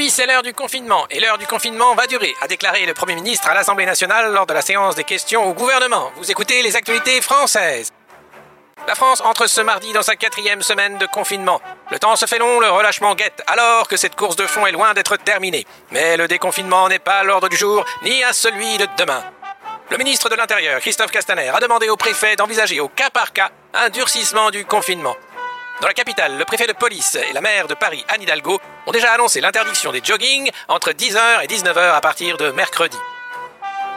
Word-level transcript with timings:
Aujourd'hui, 0.00 0.16
c'est 0.16 0.26
l'heure 0.26 0.42
du 0.42 0.54
confinement, 0.54 1.06
et 1.10 1.20
l'heure 1.20 1.36
du 1.36 1.46
confinement 1.46 1.94
va 1.94 2.06
durer, 2.06 2.34
a 2.40 2.48
déclaré 2.48 2.86
le 2.86 2.94
Premier 2.94 3.16
ministre 3.16 3.50
à 3.50 3.54
l'Assemblée 3.54 3.84
nationale 3.84 4.32
lors 4.32 4.46
de 4.46 4.54
la 4.54 4.62
séance 4.62 4.94
des 4.94 5.04
questions 5.04 5.44
au 5.44 5.52
gouvernement. 5.52 6.10
Vous 6.16 6.30
écoutez 6.30 6.62
les 6.62 6.74
actualités 6.74 7.20
françaises. 7.20 7.92
La 8.88 8.94
France 8.94 9.20
entre 9.20 9.46
ce 9.46 9.60
mardi 9.60 9.92
dans 9.92 10.00
sa 10.00 10.16
quatrième 10.16 10.62
semaine 10.62 10.96
de 10.96 11.04
confinement. 11.04 11.60
Le 11.90 11.98
temps 11.98 12.16
se 12.16 12.24
fait 12.24 12.38
long, 12.38 12.60
le 12.60 12.70
relâchement 12.70 13.14
guette, 13.14 13.42
alors 13.46 13.88
que 13.88 13.98
cette 13.98 14.16
course 14.16 14.36
de 14.36 14.46
fond 14.46 14.64
est 14.64 14.72
loin 14.72 14.94
d'être 14.94 15.18
terminée. 15.18 15.66
Mais 15.90 16.16
le 16.16 16.28
déconfinement 16.28 16.88
n'est 16.88 16.98
pas 16.98 17.18
à 17.18 17.24
l'ordre 17.24 17.50
du 17.50 17.58
jour, 17.58 17.84
ni 18.02 18.24
à 18.24 18.32
celui 18.32 18.78
de 18.78 18.86
demain. 18.96 19.22
Le 19.90 19.98
ministre 19.98 20.30
de 20.30 20.34
l'Intérieur, 20.34 20.80
Christophe 20.80 21.10
Castaner, 21.10 21.50
a 21.50 21.60
demandé 21.60 21.90
au 21.90 21.98
préfet 21.98 22.36
d'envisager 22.36 22.80
au 22.80 22.88
cas 22.88 23.10
par 23.10 23.34
cas 23.34 23.50
un 23.74 23.90
durcissement 23.90 24.50
du 24.50 24.64
confinement. 24.64 25.16
Dans 25.80 25.88
la 25.88 25.94
capitale, 25.94 26.36
le 26.36 26.44
préfet 26.44 26.66
de 26.66 26.74
police 26.74 27.14
et 27.14 27.32
la 27.32 27.40
maire 27.40 27.66
de 27.66 27.72
Paris, 27.72 28.04
Anne 28.08 28.20
Hidalgo, 28.20 28.60
ont 28.86 28.92
déjà 28.92 29.12
annoncé 29.12 29.40
l'interdiction 29.40 29.92
des 29.92 30.02
joggings 30.04 30.50
entre 30.68 30.90
10h 30.90 31.42
et 31.42 31.46
19h 31.46 31.94
à 31.94 32.00
partir 32.02 32.36
de 32.36 32.50
mercredi. 32.50 32.98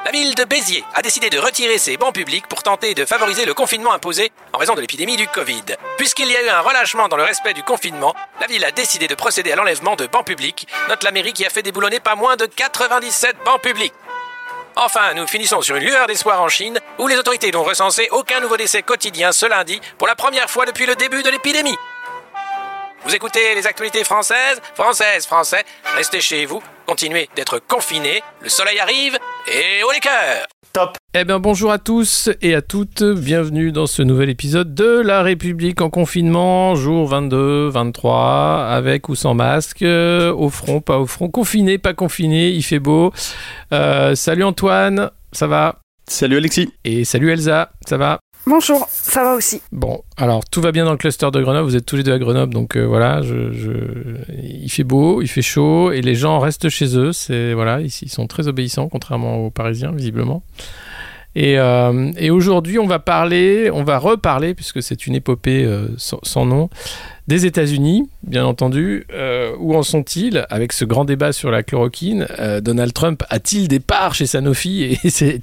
La 0.05 0.11
ville 0.11 0.33
de 0.33 0.45
Béziers 0.45 0.85
a 0.93 1.01
décidé 1.01 1.29
de 1.29 1.39
retirer 1.39 1.77
ses 1.77 1.97
bancs 1.97 2.13
publics 2.13 2.47
pour 2.47 2.63
tenter 2.63 2.93
de 2.93 3.03
favoriser 3.03 3.45
le 3.45 3.53
confinement 3.53 3.93
imposé 3.93 4.31
en 4.53 4.59
raison 4.59 4.75
de 4.75 4.81
l'épidémie 4.81 5.17
du 5.17 5.27
Covid. 5.27 5.63
Puisqu'il 5.97 6.29
y 6.29 6.35
a 6.35 6.43
eu 6.43 6.49
un 6.49 6.61
relâchement 6.61 7.09
dans 7.09 7.17
le 7.17 7.23
respect 7.23 7.53
du 7.53 7.63
confinement, 7.63 8.15
la 8.39 8.47
ville 8.47 8.63
a 8.63 8.71
décidé 8.71 9.07
de 9.07 9.15
procéder 9.15 9.51
à 9.51 9.57
l'enlèvement 9.57 9.97
de 9.97 10.07
bancs 10.07 10.25
publics, 10.25 10.67
note 10.87 11.03
la 11.03 11.11
mairie 11.11 11.33
qui 11.33 11.45
a 11.45 11.49
fait 11.49 11.63
déboulonner 11.63 11.99
pas 11.99 12.15
moins 12.15 12.37
de 12.37 12.45
97 12.45 13.37
bancs 13.45 13.61
publics. 13.61 13.93
Enfin, 14.75 15.13
nous 15.15 15.27
finissons 15.27 15.61
sur 15.61 15.75
une 15.75 15.83
lueur 15.83 16.07
d'espoir 16.07 16.41
en 16.41 16.49
Chine, 16.49 16.79
où 16.97 17.07
les 17.07 17.17
autorités 17.17 17.51
n'ont 17.51 17.63
recensé 17.63 18.07
aucun 18.11 18.39
nouveau 18.39 18.57
décès 18.57 18.81
quotidien 18.81 19.31
ce 19.31 19.45
lundi, 19.45 19.79
pour 19.97 20.07
la 20.07 20.15
première 20.15 20.49
fois 20.49 20.65
depuis 20.65 20.85
le 20.85 20.95
début 20.95 21.21
de 21.21 21.29
l'épidémie. 21.29 21.77
Vous 23.05 23.13
écoutez 23.13 23.53
les 23.55 23.67
actualités 23.67 24.05
françaises 24.05 24.61
Françaises, 24.75 25.25
français, 25.25 25.65
restez 25.97 26.21
chez 26.21 26.45
vous, 26.45 26.61
continuez 26.85 27.29
d'être 27.35 27.59
confinés, 27.59 28.21
le 28.41 28.47
soleil 28.47 28.79
arrive, 28.79 29.17
et 29.47 29.83
au 29.83 29.91
les 29.91 29.99
cœurs. 29.99 30.47
Top. 30.71 30.97
Eh 31.13 31.25
bien 31.25 31.37
bonjour 31.39 31.71
à 31.71 31.79
tous 31.79 32.29
et 32.41 32.55
à 32.55 32.61
toutes, 32.61 33.03
bienvenue 33.03 33.73
dans 33.73 33.87
ce 33.87 34.03
nouvel 34.03 34.29
épisode 34.29 34.73
de 34.73 35.01
La 35.01 35.21
République 35.21 35.81
en 35.81 35.89
confinement, 35.89 36.75
jour 36.75 37.05
22, 37.07 37.67
23, 37.67 38.67
avec 38.69 39.09
ou 39.09 39.15
sans 39.15 39.33
masque, 39.33 39.81
euh, 39.81 40.33
au 40.33 40.49
front, 40.49 40.79
pas 40.79 40.97
au 40.97 41.05
front, 41.05 41.27
confiné, 41.27 41.77
pas 41.77 41.93
confiné, 41.93 42.51
il 42.51 42.63
fait 42.63 42.79
beau. 42.79 43.11
Euh, 43.73 44.15
salut 44.15 44.45
Antoine, 44.45 45.11
ça 45.33 45.47
va? 45.47 45.81
Salut 46.07 46.37
Alexis. 46.37 46.71
Et 46.85 47.03
salut 47.03 47.31
Elsa, 47.31 47.73
ça 47.85 47.97
va? 47.97 48.19
Bonjour, 48.45 48.85
ça 48.89 49.23
va 49.23 49.35
aussi. 49.35 49.61
Bon, 49.71 50.01
alors 50.17 50.43
tout 50.43 50.59
va 50.59 50.73
bien 50.73 50.83
dans 50.83 50.91
le 50.91 50.97
cluster 50.97 51.31
de 51.31 51.41
Grenoble, 51.41 51.65
vous 51.69 51.77
êtes 51.77 51.85
tous 51.85 51.95
les 51.95 52.03
deux 52.03 52.11
à 52.11 52.19
Grenoble, 52.19 52.53
donc 52.53 52.75
euh, 52.75 52.83
voilà, 52.85 53.21
je, 53.21 53.53
je- 53.53 54.33
il 54.43 54.69
fait 54.69 54.83
beau, 54.83 55.21
il 55.21 55.27
fait 55.29 55.41
chaud, 55.41 55.93
et 55.93 56.01
les 56.01 56.13
gens 56.15 56.39
restent 56.39 56.67
chez 56.67 56.97
eux, 56.97 57.13
c'est 57.13 57.53
voilà, 57.53 57.79
ils, 57.79 57.87
ils 58.01 58.09
sont 58.09 58.27
très 58.27 58.49
obéissants, 58.49 58.89
contrairement 58.89 59.37
aux 59.45 59.49
Parisiens, 59.49 59.93
visiblement. 59.93 60.43
Et, 61.35 61.57
euh, 61.57 62.11
et 62.17 62.29
aujourd'hui, 62.29 62.77
on 62.77 62.85
va 62.85 62.99
parler, 62.99 63.71
on 63.71 63.83
va 63.83 63.97
reparler, 63.97 64.53
puisque 64.53 64.83
c'est 64.83 65.07
une 65.07 65.15
épopée 65.15 65.65
euh, 65.65 65.87
sans, 65.97 66.45
nom, 66.45 66.69
des 67.27 67.45
États-Unis, 67.45 68.07
bien 68.21 68.45
entendu. 68.45 69.05
Euh, 69.13 69.55
où 69.59 69.75
en 69.75 69.81
sont-ils 69.81 70.45
avec 70.49 70.73
ce 70.73 70.85
grand 70.85 71.05
débat 71.05 71.31
sur 71.31 71.49
la 71.49 71.63
chloroquine? 71.63 72.27
Donald 72.61 72.93
Trump 72.93 73.23
a-t-il 73.29 73.67
des 73.67 73.79
parts 73.79 74.13
chez 74.13 74.27
Sanofi? 74.27 74.83
Et 74.83 74.99
c'est 75.09 75.39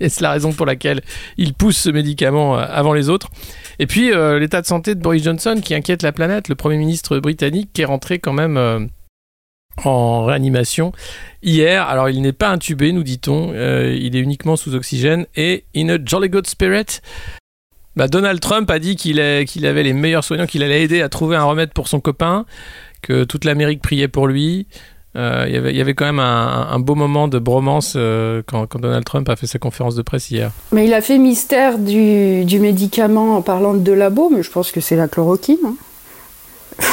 est-ce 0.00 0.22
la 0.22 0.30
raison 0.30 0.52
pour 0.52 0.64
laquelle 0.64 1.02
il 1.36 1.52
pousse 1.52 1.76
ce 1.76 1.90
médicament 1.90 2.56
avant 2.56 2.94
les 2.94 3.08
autres? 3.10 3.28
Et 3.78 3.86
puis 3.86 4.10
l'état 4.38 4.62
de 4.62 4.66
santé 4.66 4.94
de 4.94 5.00
Boris 5.00 5.22
Johnson 5.22 5.60
qui 5.62 5.74
inquiète 5.74 6.02
la 6.02 6.12
planète, 6.12 6.48
le 6.48 6.54
Premier 6.54 6.78
ministre 6.78 7.18
britannique 7.18 7.70
qui 7.74 7.82
est 7.82 7.86
rentré 7.86 8.18
quand 8.18 8.32
même 8.32 8.88
en 9.84 10.24
réanimation 10.24 10.92
hier. 11.42 11.86
Alors 11.86 12.08
il 12.08 12.22
n'est 12.22 12.32
pas 12.32 12.50
intubé, 12.50 12.92
nous 12.92 13.02
dit-on, 13.02 13.52
euh, 13.54 13.96
il 13.98 14.16
est 14.16 14.20
uniquement 14.20 14.56
sous 14.56 14.74
oxygène 14.74 15.26
et 15.36 15.64
in 15.76 15.88
a 15.90 15.98
jolly 16.04 16.28
good 16.28 16.46
spirit. 16.46 17.00
Bah, 17.96 18.08
Donald 18.08 18.40
Trump 18.40 18.70
a 18.70 18.78
dit 18.78 18.94
qu'il 18.96 19.20
avait 19.20 19.82
les 19.82 19.92
meilleurs 19.94 20.22
soignants, 20.24 20.46
qu'il 20.46 20.62
allait 20.62 20.82
aider 20.82 21.00
à 21.00 21.08
trouver 21.08 21.36
un 21.36 21.44
remède 21.44 21.72
pour 21.72 21.88
son 21.88 21.98
copain, 22.00 22.44
que 23.00 23.24
toute 23.24 23.44
l'Amérique 23.44 23.80
priait 23.80 24.08
pour 24.08 24.26
lui. 24.26 24.66
Euh, 25.16 25.46
il 25.48 25.56
avait- 25.56 25.72
y 25.74 25.80
avait 25.80 25.94
quand 25.94 26.04
même 26.04 26.18
un, 26.18 26.78
beau 26.78 26.94
moment 26.94 27.26
de 27.26 27.38
bromance 27.38 27.94
euh, 27.96 28.42
quand, 28.46 28.76
Donald 28.78 29.02
Trump 29.06 29.26
a 29.30 29.36
fait 29.36 29.46
sa 29.46 29.58
conférence 29.58 29.94
de 29.94 30.02
presse 30.02 30.30
hier. 30.30 30.50
Mais 30.72 30.86
il 30.86 30.92
a 30.92 31.00
fait 31.00 31.16
mystère 31.16 31.78
du, 31.78 32.44
du 32.44 32.60
médicament 32.60 33.34
en 33.34 33.40
parlant 33.40 33.72
de 33.72 33.92
labo, 33.92 34.28
mais 34.30 34.42
je 34.42 34.50
pense 34.50 34.72
que 34.72 34.82
c'est 34.82 34.96
la 34.96 35.08
chloroquine. 35.08 35.56
hein. 35.64 35.74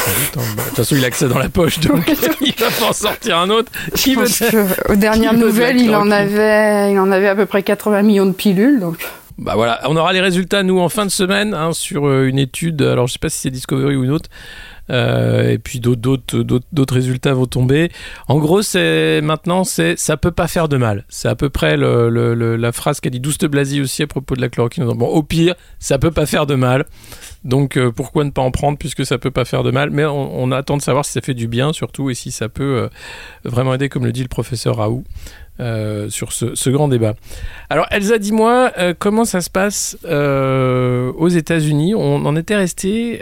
De 0.06 0.68
toute 0.68 0.75
façon, 0.75 0.96
il 0.96 1.06
a 1.06 1.09
que 1.09 1.16
ça 1.16 1.28
dans 1.28 1.40
la 1.40 1.50
poche, 1.50 1.80
donc 1.80 2.12
il 2.41 2.53
va 2.56 2.69
pas 2.69 2.86
en 2.90 2.94
sortir 2.94 3.38
un 3.38 3.50
autre. 3.50 3.72
Qui 3.96 4.14
Je 4.14 4.19
pense 4.19 4.40
que, 4.40 4.91
aux 4.91 4.96
dernières 4.97 5.34
nouvelles, 5.34 5.80
il 5.80 5.96
en, 5.96 6.12
avait, 6.12 6.91
il 6.91 7.00
en 7.00 7.12
avait 7.12 7.28
à 7.28 7.36
peu 7.36 7.46
près 7.46 7.64
80 7.64 8.02
millions 8.02 8.25
de 8.25 8.34
pilules. 8.34 8.80
Donc. 8.80 8.97
Bah 9.38 9.53
voilà, 9.56 9.80
on 9.86 9.96
aura 9.96 10.14
les 10.14 10.22
résultats 10.22 10.64
nous 10.64 10.80
en 10.80 10.90
fin 10.90 11.06
de 11.06 11.12
semaine 11.12 11.53
hein, 11.53 11.74
sur 11.74 12.08
euh, 12.08 12.28
une 12.28 12.38
étude. 12.38 12.81
Alors 12.81 13.08
je 13.08 13.14
sais 13.14 13.19
pas 13.19 13.30
si 13.30 13.40
c'est 13.40 13.50
Discovery 13.50 13.96
ou 13.96 14.03
une 14.03 14.12
autre. 14.12 14.30
Euh, 14.89 15.51
et 15.51 15.57
puis 15.59 15.79
d'autres 15.79 16.94
résultats 16.94 17.33
vont 17.33 17.45
tomber. 17.45 17.91
En 18.27 18.39
gros, 18.39 18.61
c'est 18.61 19.21
maintenant 19.21 19.63
c'est 19.63 19.97
ça 19.97 20.17
peut 20.17 20.31
pas 20.31 20.47
faire 20.47 20.67
de 20.67 20.77
mal. 20.77 21.05
C'est 21.09 21.29
à 21.29 21.35
peu 21.35 21.49
près 21.49 21.77
la 21.77 22.71
phrase 22.71 22.99
qu'a 22.99 23.09
dit 23.09 23.19
Douste 23.19 23.45
Blasi 23.45 23.81
aussi 23.81 24.03
à 24.03 24.07
propos 24.07 24.35
de 24.35 24.41
la 24.41 24.49
chloroquine. 24.49 24.85
Bon, 24.85 25.07
au 25.07 25.23
pire, 25.23 25.55
ça 25.79 25.97
peut 25.97 26.11
pas 26.11 26.25
faire 26.25 26.45
de 26.45 26.55
mal. 26.55 26.85
Donc 27.43 27.77
euh, 27.77 27.91
pourquoi 27.91 28.23
ne 28.23 28.29
pas 28.29 28.41
en 28.41 28.51
prendre 28.51 28.77
puisque 28.77 29.05
ça 29.05 29.17
peut 29.17 29.31
pas 29.31 29.45
faire 29.45 29.63
de 29.63 29.72
mal? 29.72 29.89
Mais 29.89 30.05
on, 30.05 30.41
on 30.41 30.51
attend 30.51 30.77
de 30.77 30.81
savoir 30.81 31.05
si 31.05 31.11
ça 31.11 31.22
fait 31.22 31.33
du 31.33 31.47
bien 31.47 31.73
surtout 31.73 32.09
et 32.09 32.13
si 32.13 32.31
ça 32.31 32.49
peut 32.49 32.63
euh, 32.63 32.89
vraiment 33.43 33.73
aider, 33.73 33.89
comme 33.89 34.05
le 34.05 34.11
dit 34.11 34.22
le 34.22 34.29
professeur 34.29 34.77
Raoult. 34.77 35.03
Euh, 35.59 36.09
sur 36.09 36.31
ce, 36.34 36.56
ce 36.56 36.69
grand 36.69 36.88
débat. 36.88 37.14
Alors 37.69 37.86
Elsa, 37.91 38.18
dis-moi 38.18 38.72
euh, 38.78 38.94
comment 38.97 39.25
ça 39.25 39.41
se 39.41 39.50
passe 39.50 39.97
euh, 40.06 41.12
aux 41.18 41.28
États-Unis? 41.28 41.94
On 41.96 42.25
en 42.25 42.36
était 42.36 42.56
resté 42.56 43.19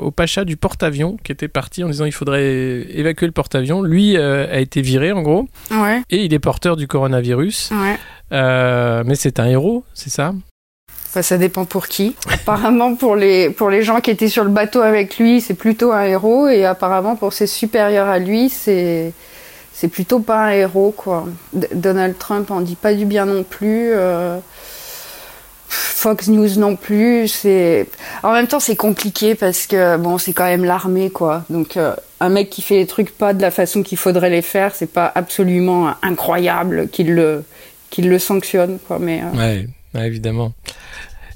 au 0.00 0.10
pacha 0.10 0.44
du 0.44 0.56
porte-avions 0.56 1.16
qui 1.22 1.32
était 1.32 1.48
parti 1.48 1.82
en 1.84 1.88
disant 1.88 2.04
il 2.04 2.12
faudrait 2.12 2.86
évacuer 2.90 3.26
le 3.26 3.32
porte-avions. 3.32 3.82
Lui 3.82 4.16
a 4.16 4.60
été 4.60 4.82
viré 4.82 5.12
en 5.12 5.22
gros 5.22 5.48
Ouais, 5.70 6.02
et 6.10 6.24
il 6.24 6.34
est 6.34 6.38
porteur 6.38 6.76
du 6.76 6.86
coronavirus. 6.86 7.70
ouais. 7.72 7.98
Mais 9.04 9.14
c'est 9.14 9.40
un 9.40 9.46
héros, 9.46 9.84
c'est 9.94 10.10
ça? 10.10 10.34
Enfin, 11.10 11.22
ça 11.22 11.38
dépend 11.38 11.64
pour 11.64 11.88
qui. 11.88 12.14
Apparemment, 12.30 12.94
pour 12.94 13.16
les, 13.16 13.48
pour 13.48 13.70
les 13.70 13.82
gens 13.82 14.00
qui 14.00 14.10
étaient 14.10 14.28
sur 14.28 14.44
le 14.44 14.50
bateau 14.50 14.82
avec 14.82 15.16
lui, 15.18 15.40
c'est 15.40 15.54
plutôt 15.54 15.90
un 15.92 16.02
héros. 16.04 16.48
Et 16.48 16.66
apparemment, 16.66 17.16
pour 17.16 17.32
ses 17.32 17.46
supérieurs 17.46 18.08
à 18.08 18.18
lui, 18.18 18.50
c'est, 18.50 19.14
c'est 19.80 19.86
plutôt 19.86 20.18
pas 20.18 20.46
un 20.46 20.50
héros, 20.50 20.92
quoi. 20.96 21.28
Donald 21.52 22.18
Trump 22.18 22.50
en 22.50 22.62
dit 22.62 22.74
pas 22.74 22.94
du 22.94 23.04
bien 23.04 23.26
non 23.26 23.44
plus. 23.44 23.92
euh, 23.92 24.40
Fox 25.68 26.26
News 26.26 26.58
non 26.58 26.74
plus. 26.74 27.28
C'est, 27.28 27.86
en 28.24 28.32
même 28.32 28.48
temps, 28.48 28.58
c'est 28.58 28.74
compliqué 28.74 29.36
parce 29.36 29.68
que, 29.68 29.96
bon, 29.96 30.18
c'est 30.18 30.32
quand 30.32 30.46
même 30.46 30.64
l'armée, 30.64 31.10
quoi. 31.10 31.44
Donc, 31.48 31.76
euh, 31.76 31.94
un 32.18 32.28
mec 32.28 32.50
qui 32.50 32.60
fait 32.60 32.76
les 32.76 32.86
trucs 32.86 33.16
pas 33.16 33.34
de 33.34 33.40
la 33.40 33.52
façon 33.52 33.84
qu'il 33.84 33.98
faudrait 33.98 34.30
les 34.30 34.42
faire, 34.42 34.74
c'est 34.74 34.90
pas 34.90 35.12
absolument 35.14 35.94
incroyable 36.02 36.88
qu'il 36.88 37.14
le, 37.14 37.44
qu'il 37.90 38.08
le 38.08 38.18
sanctionne, 38.18 38.78
quoi. 38.88 38.98
Mais, 38.98 39.22
euh, 39.22 39.62
ouais, 39.94 40.06
évidemment. 40.06 40.54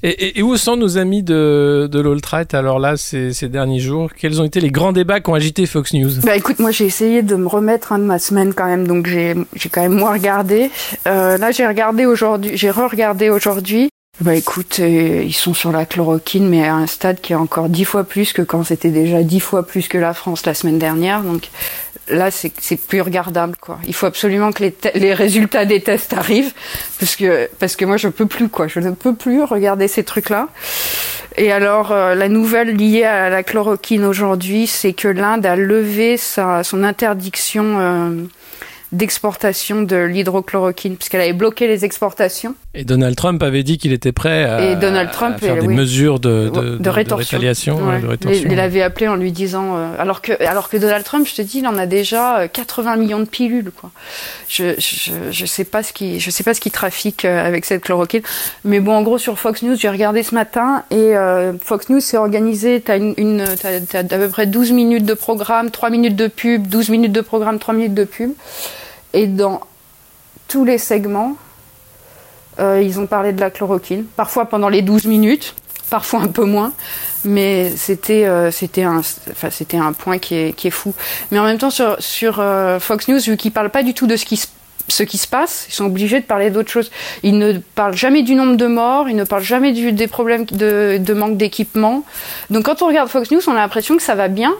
Et, 0.05 0.09
et- 0.09 0.39
et 0.39 0.43
où 0.43 0.57
sont 0.57 0.75
nos 0.75 0.97
amis 0.97 1.23
de, 1.23 1.87
de 1.89 1.99
l'alt-right 2.01 2.53
alors 2.53 2.77
là 2.77 2.97
ces, 2.97 3.31
ces 3.31 3.47
derniers 3.47 3.79
jours? 3.79 4.09
Quels 4.13 4.41
ont 4.41 4.43
été 4.43 4.59
les 4.59 4.69
grands 4.69 4.91
débats 4.91 5.21
qui 5.21 5.29
ont 5.29 5.33
agité 5.33 5.65
Fox 5.65 5.93
News? 5.93 6.11
Bah 6.25 6.35
écoute, 6.35 6.59
moi 6.59 6.71
j'ai 6.71 6.85
essayé 6.85 7.21
de 7.21 7.35
me 7.35 7.47
remettre 7.47 7.93
un 7.93 7.99
de 7.99 8.03
ma 8.03 8.19
semaine 8.19 8.53
quand 8.53 8.65
même, 8.65 8.85
donc 8.85 9.07
j'ai 9.07 9.33
j'ai 9.55 9.69
quand 9.69 9.81
même 9.81 9.93
moins 9.93 10.11
regardé. 10.11 10.69
Euh, 11.07 11.37
là 11.37 11.51
j'ai 11.51 11.65
regardé 11.65 12.05
aujourd'hui, 12.05 12.51
j'ai 12.55 12.69
re-regardé 12.69 13.29
aujourd'hui. 13.29 13.89
Bah 14.21 14.35
écoute, 14.35 14.77
euh, 14.79 15.23
ils 15.25 15.33
sont 15.33 15.53
sur 15.53 15.71
la 15.71 15.85
chloroquine, 15.85 16.47
mais 16.47 16.67
à 16.67 16.75
un 16.75 16.85
stade 16.87 17.19
qui 17.19 17.33
est 17.33 17.35
encore 17.35 17.67
dix 17.67 17.83
fois 17.83 18.03
plus 18.03 18.31
que 18.31 18.43
quand 18.43 18.63
c'était 18.63 18.91
déjà 18.91 19.23
dix 19.23 19.39
fois 19.39 19.65
plus 19.65 19.87
que 19.87 19.97
la 19.97 20.13
France 20.13 20.45
la 20.45 20.53
semaine 20.53 20.77
dernière. 20.77 21.23
Donc 21.23 21.49
là 22.07 22.29
c'est 22.29 22.77
plus 22.87 23.01
regardable 23.01 23.55
quoi. 23.59 23.79
Il 23.87 23.93
faut 23.95 24.05
absolument 24.05 24.51
que 24.51 24.63
les, 24.63 24.75
les 24.95 25.13
résultats 25.13 25.65
des 25.65 25.81
tests 25.81 26.13
arrivent, 26.13 26.53
parce 26.99 27.15
que 27.15 27.49
parce 27.59 27.75
que 27.75 27.85
moi 27.85 27.97
je 27.97 28.07
peux 28.07 28.27
plus 28.27 28.49
quoi, 28.49 28.67
je 28.67 28.79
ne 28.79 28.91
peux 28.91 29.15
plus 29.15 29.43
regarder 29.43 29.87
ces 29.87 30.03
trucs 30.03 30.29
là. 30.29 30.47
Et 31.35 31.51
alors, 31.51 31.91
euh, 31.91 32.13
la 32.13 32.29
nouvelle 32.29 32.75
liée 32.75 33.05
à 33.05 33.29
la 33.29 33.41
chloroquine 33.41 34.05
aujourd'hui, 34.05 34.67
c'est 34.67 34.93
que 34.93 35.07
l'Inde 35.07 35.45
a 35.45 35.55
levé 35.55 36.17
sa, 36.17 36.63
son 36.63 36.83
interdiction 36.83 37.79
euh, 37.79 38.23
d'exportation 38.91 39.81
de 39.81 39.95
l'hydrochloroquine, 39.95 40.95
puisqu'elle 40.95 41.21
avait 41.21 41.33
bloqué 41.33 41.67
les 41.67 41.85
exportations. 41.85 42.53
Et 42.75 42.85
Donald 42.85 43.15
Trump 43.15 43.43
avait 43.43 43.61
dit 43.61 43.77
qu'il 43.77 43.93
était 43.93 44.11
prêt 44.11 44.45
à, 44.45 44.71
et 44.71 44.75
Donald 44.75 45.11
Trump, 45.11 45.37
faire 45.37 45.59
des 45.59 45.67
mesures 45.67 46.19
de, 46.19 46.49
de, 46.51 46.77
de, 46.77 46.89
rétaliation. 46.89 47.79
Il 48.27 48.55
l'avait 48.55 48.81
appelé 48.81 49.07
en 49.07 49.15
lui 49.15 49.31
disant, 49.31 49.75
euh, 49.77 49.95
alors 49.99 50.23
que 50.23 50.43
alors 50.43 50.69
que 50.69 50.77
Donald 50.77 51.05
Trump, 51.05 51.27
je 51.27 51.35
te 51.35 51.43
dis, 51.43 51.59
il 51.59 51.67
en 51.67 51.77
a 51.77 51.85
déjà 51.85 52.47
80 52.47 52.93
euh, 52.95 52.97
millions 52.97 53.19
de 53.19 53.25
pilules, 53.25 53.71
quoi. 53.71 53.91
Je 54.49 54.73
je, 54.79 55.11
je 55.29 55.45
sais 55.45 55.65
pas 55.65 55.83
ce 55.83 55.93
qui 55.93 56.19
je 56.19 56.31
sais 56.31 56.43
pas 56.43 56.55
ce 56.55 56.61
qui 56.61 56.71
trafique 56.71 57.25
euh, 57.25 57.45
avec 57.45 57.65
cette 57.65 57.83
chloroquine, 57.83 58.23
mais 58.65 58.79
bon, 58.79 58.93
en 58.93 59.03
gros 59.03 59.19
sur 59.19 59.37
Fox 59.37 59.61
News, 59.61 59.75
j'ai 59.75 59.89
regardé 59.89 60.23
ce 60.23 60.33
matin 60.33 60.83
et 60.89 61.13
Fox 61.61 61.89
News 61.89 61.99
s'est 61.99 62.17
organisé. 62.17 62.81
T'as 62.81 62.97
une, 62.97 63.13
une 63.17 63.45
t'as, 63.61 63.99
à 63.99 64.03
peu 64.03 64.29
près 64.29 64.47
12 64.47 64.71
minutes 64.71 65.05
de 65.05 65.13
programme, 65.13 65.69
3 65.69 65.91
minutes 65.91 66.15
de 66.15 66.27
pub, 66.27 66.65
12 66.65 66.89
minutes 66.89 67.11
de 67.11 67.21
programme, 67.21 67.59
3 67.59 67.75
minutes 67.75 67.93
de 67.93 68.03
pub, 68.03 68.31
et 69.13 69.27
dans 69.27 69.61
tous 70.47 70.65
les 70.65 70.79
segments 70.79 71.37
ils 72.59 72.99
ont 72.99 73.07
parlé 73.07 73.33
de 73.33 73.39
la 73.39 73.49
chloroquine, 73.49 74.05
parfois 74.15 74.45
pendant 74.45 74.69
les 74.69 74.81
12 74.81 75.05
minutes, 75.05 75.55
parfois 75.93 76.21
un 76.21 76.27
peu 76.27 76.45
moins, 76.45 76.73
mais 77.23 77.69
c'était 77.75 78.25
euh, 78.25 78.49
un 79.73 79.93
point 79.93 80.17
qui 80.17 80.35
est, 80.35 80.69
fou. 80.69 80.93
Mais 81.31 81.39
en 81.39 81.43
même 81.43 81.57
temps 81.57 81.69
sur 81.69 82.39
euh, 82.39 82.79
Fox 82.79 83.07
News 83.07 83.19
vu 83.19 83.37
qu'ils 83.37 83.51
parlent 83.51 83.69
pas 83.69 83.83
du 83.83 83.93
tout 83.93 84.07
de 84.07 84.15
ce 84.15 84.25
qui 84.25 84.37
se 84.37 85.27
passe, 85.27 85.65
ils 85.69 85.73
sont 85.73 85.85
obligés 85.85 86.19
de 86.19 86.25
parler 86.25 86.49
d'autre 86.49 86.71
chose. 86.71 86.91
Ils 87.21 87.37
ne 87.37 87.59
parlent 87.75 87.95
jamais 87.95 88.23
du 88.23 88.35
nombre 88.35 88.55
de 88.55 88.67
morts, 88.67 89.07
ils 89.09 89.15
ne 89.15 89.23
parlent 89.23 89.43
jamais 89.43 89.71
des 89.71 90.07
problèmes 90.07 90.45
de, 90.45 91.13
manque 91.13 91.37
d'équipement. 91.37 92.03
Donc 92.49 92.65
quand 92.65 92.81
on 92.81 92.87
regarde 92.87 93.09
Fox 93.09 93.31
News, 93.31 93.41
on 93.47 93.51
a 93.51 93.55
l'impression 93.55 93.95
que 93.95 94.03
ça 94.03 94.15
va 94.15 94.29
bien 94.29 94.53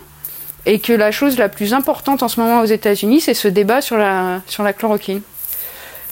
et 0.66 0.80
que 0.80 0.94
la 0.94 1.12
chose 1.12 1.38
la 1.38 1.50
plus 1.50 1.74
importante 1.74 2.24
en 2.24 2.28
ce 2.28 2.40
moment 2.40 2.62
aux 2.62 2.66
États-Unis, 2.66 3.22
c'est 3.22 3.34
ce 3.34 3.48
débat 3.48 3.82
sur 3.82 3.98
la 3.98 4.42
chloroquine. 4.78 5.22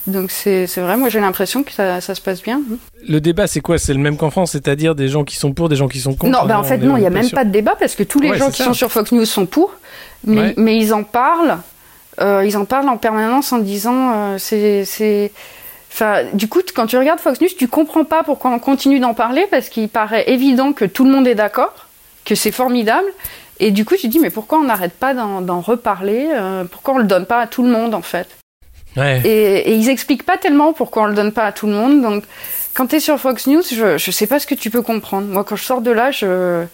Donc 0.07 0.31
c'est 0.31 0.65
vrai, 0.77 0.97
moi 0.97 1.09
j'ai 1.09 1.19
l'impression 1.19 1.63
que 1.63 1.71
ça, 1.71 2.01
ça, 2.01 2.15
se 2.15 2.21
passe 2.21 2.41
bien. 2.41 2.61
Le 3.07 3.21
débat 3.21 3.45
c'est 3.45 3.61
quoi? 3.61 3.77
C'est 3.77 3.93
le 3.93 3.99
même 3.99 4.17
qu'en 4.17 4.31
France, 4.31 4.51
c'est-à-dire 4.51 4.95
des 4.95 5.07
gens 5.07 5.23
qui 5.23 5.35
sont 5.35 5.53
pour, 5.53 5.69
des 5.69 5.75
gens 5.75 5.87
qui 5.87 5.99
sont 5.99 6.15
contre? 6.15 6.31
Non, 6.31 6.47
ben 6.47 6.57
en 6.57 6.63
fait 6.63 6.79
non, 6.79 6.97
il 6.97 7.01
n'y 7.01 7.07
a 7.07 7.11
même 7.11 7.29
pas 7.29 7.45
de 7.45 7.51
débat 7.51 7.75
parce 7.79 7.95
que 7.95 8.03
tous 8.03 8.19
les 8.19 8.35
gens 8.37 8.49
qui 8.49 8.63
sont 8.63 8.73
sur 8.73 8.91
Fox 8.91 9.11
News 9.11 9.25
sont 9.25 9.45
pour, 9.45 9.75
mais, 10.25 10.53
mais 10.57 10.77
ils 10.77 10.93
en 10.93 11.03
parlent, 11.03 11.57
euh, 12.19 12.43
ils 12.45 12.57
en 12.57 12.65
parlent 12.65 12.89
en 12.89 12.97
permanence 12.97 13.51
en 13.53 13.59
disant 13.59 14.11
euh, 14.15 14.37
c'est... 14.37 15.31
Enfin, 15.93 16.23
du 16.33 16.47
coup, 16.47 16.61
quand 16.73 16.87
tu 16.87 16.97
regardes 16.97 17.19
Fox 17.19 17.41
News, 17.41 17.49
tu 17.57 17.67
comprends 17.67 18.05
pas 18.05 18.23
pourquoi 18.23 18.49
on 18.51 18.59
continue 18.59 18.99
d'en 18.99 19.13
parler 19.13 19.45
parce 19.51 19.67
qu'il 19.67 19.89
paraît 19.89 20.29
évident 20.29 20.71
que 20.71 20.85
tout 20.85 21.03
le 21.03 21.11
monde 21.11 21.27
est 21.27 21.35
d'accord, 21.35 21.87
que 22.23 22.33
c'est 22.33 22.51
formidable. 22.51 23.07
Et 23.59 23.71
du 23.71 23.83
coup, 23.83 23.95
tu 23.95 24.03
te 24.03 24.07
dis, 24.07 24.19
mais 24.19 24.29
pourquoi 24.29 24.59
on 24.59 24.63
n'arrête 24.63 24.93
pas 24.93 25.13
d'en 25.13 25.59
reparler 25.59 26.29
euh, 26.31 26.63
Pourquoi 26.63 26.95
on 26.95 26.97
le 26.97 27.03
donne 27.03 27.25
pas 27.25 27.41
à 27.41 27.47
tout 27.47 27.61
le 27.61 27.69
monde, 27.69 27.93
en 27.93 28.01
fait? 28.01 28.27
Et, 28.97 29.21
et, 29.23 29.73
ils 29.73 29.89
expliquent 29.89 30.25
pas 30.25 30.37
tellement 30.37 30.73
pourquoi 30.73 31.03
on 31.03 31.05
le 31.05 31.13
donne 31.13 31.31
pas 31.31 31.45
à 31.45 31.51
tout 31.51 31.67
le 31.67 31.73
monde. 31.73 32.01
Donc, 32.01 32.23
quand 32.73 32.87
tu 32.87 32.97
es 32.97 32.99
sur 32.99 33.19
Fox 33.19 33.47
News, 33.47 33.63
je, 33.69 33.97
je 33.97 34.11
sais 34.11 34.27
pas 34.27 34.39
ce 34.39 34.47
que 34.47 34.55
tu 34.55 34.69
peux 34.69 34.81
comprendre. 34.81 35.27
Moi, 35.27 35.43
quand 35.43 35.55
je 35.55 35.63
sors 35.63 35.81
de 35.81 35.91
là, 35.91 36.11
je 36.11 36.65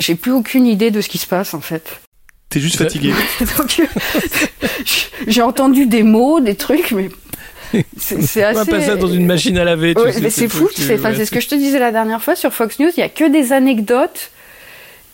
j'ai 0.00 0.14
plus 0.14 0.32
aucune 0.32 0.66
idée 0.66 0.90
de 0.90 1.00
ce 1.00 1.08
qui 1.08 1.18
se 1.18 1.26
passe 1.26 1.54
en 1.54 1.60
fait. 1.60 2.00
T'es 2.48 2.60
juste 2.60 2.76
fatigué. 2.76 3.12
J'ai 5.26 5.42
entendu 5.42 5.86
des 5.86 6.02
mots, 6.02 6.40
des 6.40 6.54
trucs, 6.54 6.92
mais 6.92 7.08
c'est 7.98 8.44
assez. 8.44 8.60
On 8.60 8.64
va 8.64 8.64
passer 8.64 8.86
ça 8.86 8.96
dans 8.96 9.08
une 9.08 9.26
machine 9.26 9.58
à 9.58 9.64
laver. 9.64 9.94
Ouais, 9.96 10.14
mais 10.20 10.30
c'est 10.30 10.48
fou. 10.48 10.68
C'est 10.72 10.96
ce 10.96 11.30
que 11.30 11.40
je 11.40 11.48
te 11.48 11.54
disais 11.54 11.78
la 11.78 11.90
dernière 11.90 12.22
fois 12.22 12.36
sur 12.36 12.52
Fox 12.52 12.78
News. 12.78 12.90
Il 12.96 13.00
y 13.00 13.02
a 13.02 13.08
que 13.08 13.28
des 13.28 13.52
anecdotes 13.52 14.30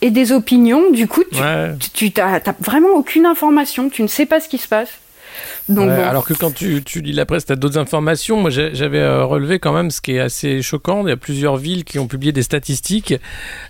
et 0.03 0.11
des 0.11 0.33
opinions. 0.33 0.91
Du 0.91 1.07
coup, 1.07 1.25
tu, 1.25 1.39
tu 1.95 2.13
t'as 2.13 2.41
vraiment 2.61 2.91
aucune 2.91 3.25
information. 3.25 3.89
Tu 3.89 4.03
ne 4.03 4.09
sais 4.09 4.27
pas 4.27 4.41
ce 4.41 4.49
qui 4.49 4.59
se 4.59 4.69
passe. 4.69 4.91
Alors 5.77 6.25
que 6.25 6.35
quand 6.35 6.53
tu, 6.53 6.83
lis 6.97 7.13
la 7.13 7.27
presse, 7.27 7.47
tu 7.47 7.53
as 7.53 7.57
d'autres 7.57 7.79
informations. 7.79 8.41
Moi, 8.41 8.51
j'avais 8.51 8.99
euh, 8.99 9.25
relevé 9.25 9.59
quand 9.59 9.73
même 9.73 9.91
ce 9.91 10.01
qui 10.01 10.13
est 10.13 10.21
assez 10.21 10.63
choquant. 10.63 11.07
Il 11.07 11.11
y 11.11 11.13
a 11.13 11.17
plusieurs 11.17 11.57
villes 11.57 11.85
qui 11.85 11.99
ont 11.99 12.07
publié 12.07 12.33
des 12.33 12.43
statistiques 12.43 13.15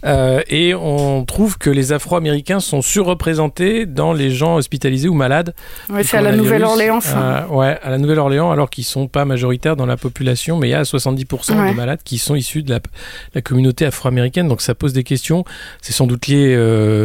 euh, 0.04 0.40
et 0.48 0.74
on 0.74 1.24
trouve 1.24 1.58
que 1.58 1.70
les 1.70 1.92
Afro-Américains 1.92 2.60
sont 2.60 2.82
surreprésentés 2.82 3.86
dans 3.86 4.12
les 4.12 4.30
gens 4.30 4.56
hospitalisés 4.56 5.08
ou 5.08 5.14
malades. 5.14 5.54
Ouais, 5.88 6.04
c'est 6.04 6.16
à 6.16 6.22
la 6.22 6.32
Nouvelle-Orléans. 6.32 7.00
Euh, 7.14 7.46
ouais, 7.48 7.78
à 7.82 7.90
la 7.90 7.98
Nouvelle-Orléans, 7.98 8.50
alors 8.50 8.70
qu'ils 8.70 8.84
sont 8.84 9.08
pas 9.08 9.24
majoritaires 9.24 9.76
dans 9.76 9.86
la 9.86 9.96
population, 9.96 10.56
mais 10.56 10.68
il 10.68 10.72
y 10.72 10.74
a 10.74 10.82
70% 10.82 11.70
de 11.70 11.74
malades 11.74 12.00
qui 12.04 12.18
sont 12.18 12.34
issus 12.34 12.62
de 12.62 12.78
la, 13.34 13.42
communauté 13.42 13.86
afro-américaine. 13.86 14.48
Donc 14.48 14.62
ça 14.62 14.74
pose 14.74 14.92
des 14.92 15.04
questions. 15.04 15.44
C'est 15.82 15.92
sans 15.92 16.06
doute 16.06 16.26
lié, 16.26 16.56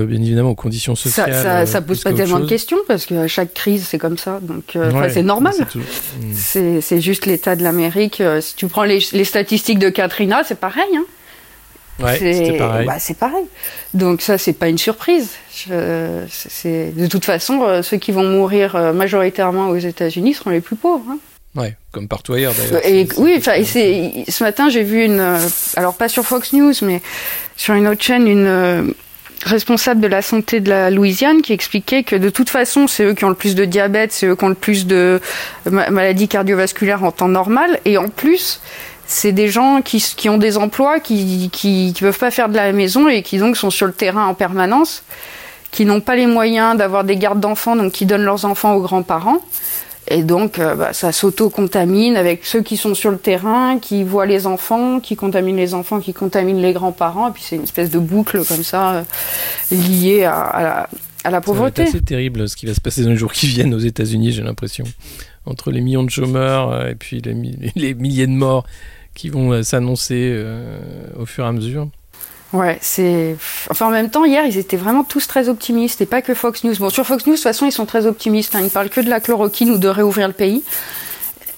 bien 0.07 0.21
évidemment, 0.21 0.51
aux 0.51 0.55
conditions 0.55 0.95
sociales. 0.95 1.33
Ça, 1.33 1.65
ça, 1.65 1.81
pose 1.81 2.01
pas 2.01 2.13
tellement 2.13 2.39
de 2.39 2.47
questions 2.47 2.77
parce 2.87 3.05
que 3.05 3.27
chaque 3.27 3.53
crise, 3.53 3.85
c'est 3.87 3.97
comme 3.97 4.17
ça. 4.17 4.39
Donc 4.45 4.77
c'est 5.09 5.23
normal. 5.23 5.53
Hmm. 5.75 6.79
C'est 6.81 7.01
juste 7.01 7.25
l'état 7.25 7.55
de 7.55 7.63
l'Amérique. 7.63 8.21
Euh, 8.21 8.41
si 8.41 8.55
tu 8.55 8.67
prends 8.67 8.83
les, 8.83 8.99
statistiques 8.99 9.79
de 9.79 9.89
Katrina, 9.89 10.43
c'est 10.45 10.59
pareil. 10.59 10.83
Hein. 10.95 11.05
Ouais, 12.03 12.17
c'est 12.17 12.57
pareil. 12.57 12.85
Bah, 12.85 12.97
pareil. 13.19 13.45
Donc 13.93 14.21
ça, 14.21 14.37
c'est 14.37 14.53
pas 14.53 14.67
une 14.67 14.77
surprise. 14.77 15.31
de 15.69 17.07
toute 17.07 17.25
façon, 17.25 17.63
euh, 17.63 17.81
ceux 17.81 17.97
qui 17.97 18.11
vont 18.11 18.23
mourir 18.23 18.75
euh, 18.75 18.93
majoritairement 18.93 19.69
aux 19.69 19.77
États-Unis 19.77 20.33
seront 20.33 20.49
les 20.49 20.61
plus 20.61 20.75
pauvres. 20.75 21.05
Hein. 21.09 21.17
Ouais, 21.55 21.77
comme 21.91 22.09
partout 22.09 22.33
ailleurs 22.33 22.53
d'ailleurs. 22.53 23.07
Oui, 23.17 23.35
enfin, 23.37 23.63
ce 23.63 24.43
matin 24.43 24.67
j'ai 24.67 24.83
vu 24.83 25.05
une, 25.05 25.39
alors 25.77 25.95
pas 25.95 26.09
sur 26.09 26.25
Fox 26.25 26.51
News, 26.51 26.73
mais 26.81 27.01
sur 27.55 27.75
une 27.75 27.87
autre 27.87 28.03
chaîne, 28.03 28.27
une 28.27 28.93
responsable 29.45 30.01
de 30.01 30.07
la 30.07 30.21
santé 30.21 30.59
de 30.59 30.69
la 30.69 30.89
Louisiane 30.89 31.41
qui 31.41 31.53
expliquait 31.53 32.03
que 32.03 32.15
de 32.15 32.29
toute 32.29 32.49
façon, 32.49 32.87
c'est 32.87 33.05
eux 33.05 33.13
qui 33.13 33.23
ont 33.25 33.29
le 33.29 33.35
plus 33.35 33.55
de 33.55 33.63
diabète, 33.63 34.11
c'est 34.11 34.25
eux 34.25 34.35
qui 34.35 34.43
ont 34.43 34.49
le 34.49 34.55
plus 34.55 34.87
de 34.87 35.21
maladies 35.67 36.27
cardiovasculaires 36.27 37.03
en 37.03 37.11
temps 37.11 37.27
normal. 37.27 37.79
Et 37.85 37.97
en 37.97 38.09
plus, 38.09 38.59
c'est 39.05 39.31
des 39.31 39.47
gens 39.47 39.81
qui, 39.83 40.29
ont 40.29 40.39
des 40.39 40.57
emplois, 40.57 40.99
qui, 40.99 41.49
qui, 41.51 41.93
qui 41.93 42.01
peuvent 42.01 42.17
pas 42.17 42.31
faire 42.31 42.49
de 42.49 42.55
la 42.55 42.71
maison 42.71 43.07
et 43.07 43.21
qui 43.21 43.37
donc 43.37 43.55
sont 43.55 43.69
sur 43.69 43.85
le 43.85 43.93
terrain 43.93 44.25
en 44.25 44.33
permanence, 44.33 45.03
qui 45.71 45.85
n'ont 45.85 46.01
pas 46.01 46.15
les 46.15 46.25
moyens 46.25 46.75
d'avoir 46.75 47.03
des 47.03 47.15
gardes 47.15 47.39
d'enfants, 47.39 47.75
donc 47.75 47.91
qui 47.91 48.05
donnent 48.05 48.25
leurs 48.25 48.45
enfants 48.45 48.73
aux 48.73 48.81
grands-parents. 48.81 49.41
Et 50.07 50.23
donc, 50.23 50.59
euh, 50.59 50.75
bah, 50.75 50.93
ça 50.93 51.11
s'auto-contamine 51.11 52.15
avec 52.15 52.45
ceux 52.45 52.61
qui 52.61 52.77
sont 52.77 52.93
sur 52.93 53.09
le 53.09 53.17
terrain, 53.17 53.79
qui 53.79 54.03
voient 54.03 54.27
les 54.27 54.45
enfants, 54.45 54.99
qui 54.99 55.15
contaminent 55.15 55.57
les 55.57 55.73
enfants, 55.73 55.99
qui 55.99 56.13
contaminent 56.13 56.61
les 56.61 56.73
grands-parents. 56.73 57.29
Et 57.29 57.31
puis, 57.31 57.43
c'est 57.43 57.55
une 57.55 57.63
espèce 57.63 57.89
de 57.89 57.99
boucle 57.99 58.43
comme 58.45 58.63
ça, 58.63 58.95
euh, 58.95 59.03
liée 59.71 60.23
à, 60.23 60.87
la, 61.23 61.41
pauvreté. 61.41 61.87
C'est 61.87 62.05
terrible 62.05 62.47
ce 62.47 62.55
qui 62.55 62.67
va 62.67 62.75
se 62.75 62.81
passer 62.81 63.03
dans 63.03 63.09
les 63.09 63.17
jours 63.17 63.33
qui 63.33 63.47
viennent 63.47 63.73
aux 63.73 63.79
États-Unis, 63.79 64.31
j'ai 64.31 64.43
l'impression. 64.43 64.85
Entre 65.47 65.71
les 65.71 65.81
millions 65.81 66.03
de 66.03 66.09
chômeurs 66.09 66.71
euh, 66.71 66.89
et 66.89 66.95
puis 66.95 67.21
les, 67.21 67.33
les 67.75 67.93
milliers 67.95 68.27
de 68.27 68.31
morts 68.31 68.65
qui 69.15 69.29
vont 69.29 69.63
s'annoncer 69.63 70.43
au 71.17 71.25
fur 71.25 71.45
et 71.45 71.47
à 71.47 71.53
mesure. 71.53 71.87
Ouais, 72.55 72.77
c'est. 72.79 73.35
Enfin, 73.69 73.87
en 73.87 73.91
même 73.91 74.09
temps, 74.09 74.23
hier, 74.23 74.45
ils 74.45 74.57
étaient 74.57 74.77
vraiment 74.77 75.03
tous 75.03 75.27
très 75.27 75.49
optimistes, 75.49 75.99
et 75.99 76.05
pas 76.05 76.21
que 76.21 76.33
Fox 76.33 76.63
News. 76.63 76.75
Bon, 76.79 76.89
sur 76.89 77.05
Fox 77.05 77.25
News, 77.25 77.33
de 77.33 77.37
toute 77.37 77.43
façon, 77.43 77.65
ils 77.65 77.71
sont 77.71 77.85
très 77.85 78.05
optimistes. 78.05 78.55
Hein. 78.55 78.61
Ils 78.63 78.69
parlent 78.69 78.89
que 78.89 79.01
de 79.01 79.09
la 79.09 79.19
chloroquine 79.19 79.71
ou 79.71 79.77
de 79.77 79.89
réouvrir 79.89 80.27
le 80.27 80.33
pays. 80.33 80.63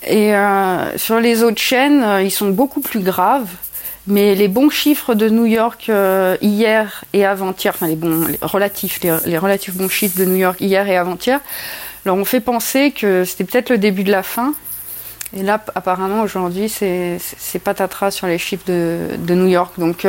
Et 0.07 0.33
euh, 0.33 0.97
sur 0.97 1.19
les 1.19 1.44
autres 1.44 1.61
chaînes, 1.61 2.01
euh, 2.03 2.23
ils 2.23 2.31
sont 2.31 2.49
beaucoup 2.49 2.81
plus 2.81 3.01
graves. 3.01 3.49
Mais 4.07 4.33
les 4.33 4.47
bons 4.47 4.69
chiffres 4.69 5.13
de 5.13 5.29
New 5.29 5.45
York 5.45 5.88
euh, 5.89 6.38
hier 6.41 7.03
et 7.11 7.25
avant-hier, 7.25 7.73
enfin 7.75 7.87
les 7.87 7.97
bons 7.97 8.25
relatifs, 8.42 9.01
les, 9.04 9.37
relatifs 9.37 9.75
bons 9.75 9.89
chiffres 9.89 10.18
de 10.18 10.23
New 10.23 10.37
York 10.37 10.61
hier 10.61 10.87
et 10.87 10.95
avant-hier, 10.95 11.42
leur 12.06 12.16
ont 12.16 12.23
fait 12.23 12.39
penser 12.39 12.92
que 12.92 13.25
c'était 13.25 13.44
peut-être 13.44 13.69
le 13.69 13.77
début 13.77 14.06
de 14.06 14.11
la 14.11 14.23
fin. 14.23 14.54
Et 15.35 15.44
là, 15.44 15.61
apparemment, 15.75 16.21
aujourd'hui, 16.21 16.69
c'est 16.69 17.19
patatras 17.61 18.11
sur 18.11 18.27
les 18.27 18.37
chiffres 18.37 18.63
de, 18.66 19.09
de 19.18 19.33
New 19.35 19.47
York. 19.47 19.73
Donc, 19.77 20.07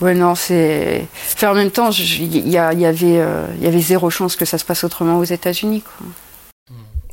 Ouais, 0.00 0.14
non, 0.14 0.34
c'est. 0.34 1.06
Enfin, 1.34 1.50
en 1.50 1.54
même 1.54 1.70
temps, 1.70 1.90
il 1.90 2.46
y, 2.46 2.50
y, 2.50 2.56
avait, 2.58 3.18
euh, 3.18 3.46
y 3.60 3.66
avait 3.66 3.80
zéro 3.80 4.10
chance 4.10 4.36
que 4.36 4.44
ça 4.44 4.58
se 4.58 4.64
passe 4.64 4.84
autrement 4.84 5.18
aux 5.18 5.24
États-Unis. 5.24 5.82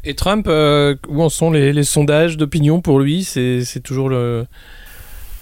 Et 0.04 0.14
Trump, 0.14 0.46
euh, 0.48 0.96
où 1.08 1.24
en 1.24 1.30
sont 1.30 1.50
les, 1.50 1.74
les 1.74 1.84
sondages 1.84 2.38
d'opinion 2.38 2.82
pour 2.82 3.00
lui? 3.00 3.24
C'est 3.24 3.82
toujours 3.84 4.10
le. 4.10 4.46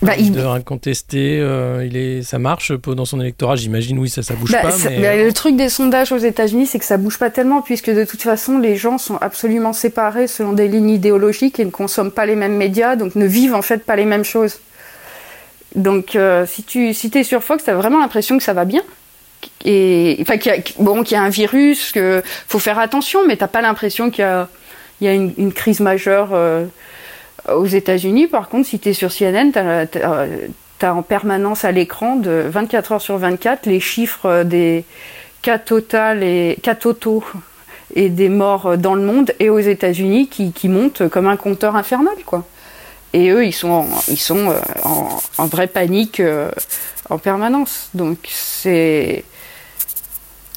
Bah, 0.02 0.14
il... 0.18 0.38
incontesté, 0.38 1.40
euh, 1.40 1.86
il 1.86 1.96
est, 1.96 2.24
ça 2.24 2.38
marche 2.38 2.74
dans 2.74 3.06
son 3.06 3.22
électorat, 3.22 3.56
j'imagine, 3.56 3.98
oui, 4.00 4.10
ça, 4.10 4.22
ça 4.22 4.34
bouge 4.34 4.52
bah, 4.52 4.62
pas. 4.62 4.76
Mais... 4.90 5.24
le 5.24 5.32
truc 5.32 5.56
des 5.56 5.70
sondages 5.70 6.12
aux 6.12 6.18
États-Unis, 6.18 6.68
c'est 6.68 6.78
que 6.78 6.84
ça 6.84 6.98
bouge 6.98 7.18
pas 7.18 7.30
tellement, 7.30 7.62
puisque 7.62 7.90
de 7.90 8.04
toute 8.04 8.22
façon, 8.22 8.58
les 8.58 8.76
gens 8.76 8.98
sont 8.98 9.16
absolument 9.22 9.72
séparés 9.72 10.28
selon 10.28 10.52
des 10.52 10.68
lignes 10.68 10.90
idéologiques 10.90 11.58
et 11.60 11.66
ne 11.66 11.70
consomment 11.70 12.12
pas 12.12 12.26
les 12.26 12.36
mêmes 12.36 12.58
médias, 12.58 12.98
donc 12.98 13.16
ne 13.16 13.26
vivent 13.26 13.56
en 13.56 13.62
fait 13.62 13.86
pas 13.86 13.96
les 13.96 14.04
mêmes 14.04 14.26
choses. 14.26 14.60
Donc, 15.76 16.16
euh, 16.16 16.46
si 16.46 16.64
tu 16.64 16.94
si 16.94 17.12
es 17.14 17.24
sur 17.24 17.44
Fox, 17.44 17.64
tu 17.64 17.70
as 17.70 17.76
vraiment 17.76 18.00
l'impression 18.00 18.38
que 18.38 18.44
ça 18.44 18.54
va 18.54 18.66
bien. 18.66 18.82
Et, 19.66 20.18
enfin, 20.22 20.38
qu'il 20.38 20.54
y, 20.54 20.64
bon, 20.80 21.04
qu'il 21.04 21.16
y 21.16 21.20
a 21.20 21.24
un 21.24 21.30
virus, 21.30 21.92
qu'il 21.92 22.22
faut 22.48 22.60
faire 22.60 22.80
attention, 22.80 23.22
mais 23.28 23.38
t'as 23.38 23.48
pas 23.48 23.62
l'impression 23.62 24.10
qu'il 24.10 24.22
y 24.22 24.28
a, 24.28 24.48
y 25.02 25.08
a 25.08 25.14
une, 25.14 25.52
crise 25.52 25.80
majeure 25.80 26.30
euh, 26.34 26.66
aux 27.52 27.66
États-Unis. 27.66 28.28
Par 28.28 28.50
contre, 28.50 28.68
si 28.68 28.80
tu 28.80 28.90
es 28.90 28.94
sur 28.94 29.12
CNN, 29.12 29.52
tu 29.52 30.00
as, 30.00 30.94
en 30.94 31.02
permanence 31.02 31.64
à 31.64 31.72
l'écran, 31.72 32.18
de 32.18 32.46
24 32.50 32.92
heures 32.94 33.02
sur 33.02 33.18
24, 33.18 33.66
les 33.66 33.80
chiffres 33.80 34.44
des 34.44 34.84
cas 35.42 35.58
cas 35.58 36.76
totaux 36.76 37.24
et 37.96 38.10
des 38.10 38.30
morts 38.30 38.78
dans 38.78 38.96
le 38.96 39.02
monde 39.02 39.34
et 39.40 39.50
aux 39.50 39.60
États-Unis 39.60 40.28
qui, 40.28 40.52
qui 40.52 40.68
montent 40.68 41.08
comme 41.08 41.28
un 41.28 41.38
compteur 41.38 41.76
infernal, 41.76 42.16
quoi. 42.26 42.46
Et 43.14 43.30
eux, 43.30 43.46
ils 43.46 43.54
sont 43.54 43.70
en, 43.70 43.88
ils 44.08 44.20
sont 44.20 44.50
euh, 44.50 44.60
en, 45.38 45.46
vraie 45.46 45.68
panique 45.68 46.20
euh, 46.20 46.52
en 47.10 47.20
permanence. 47.20 47.90
Donc 47.94 48.18
c'est. 48.28 49.24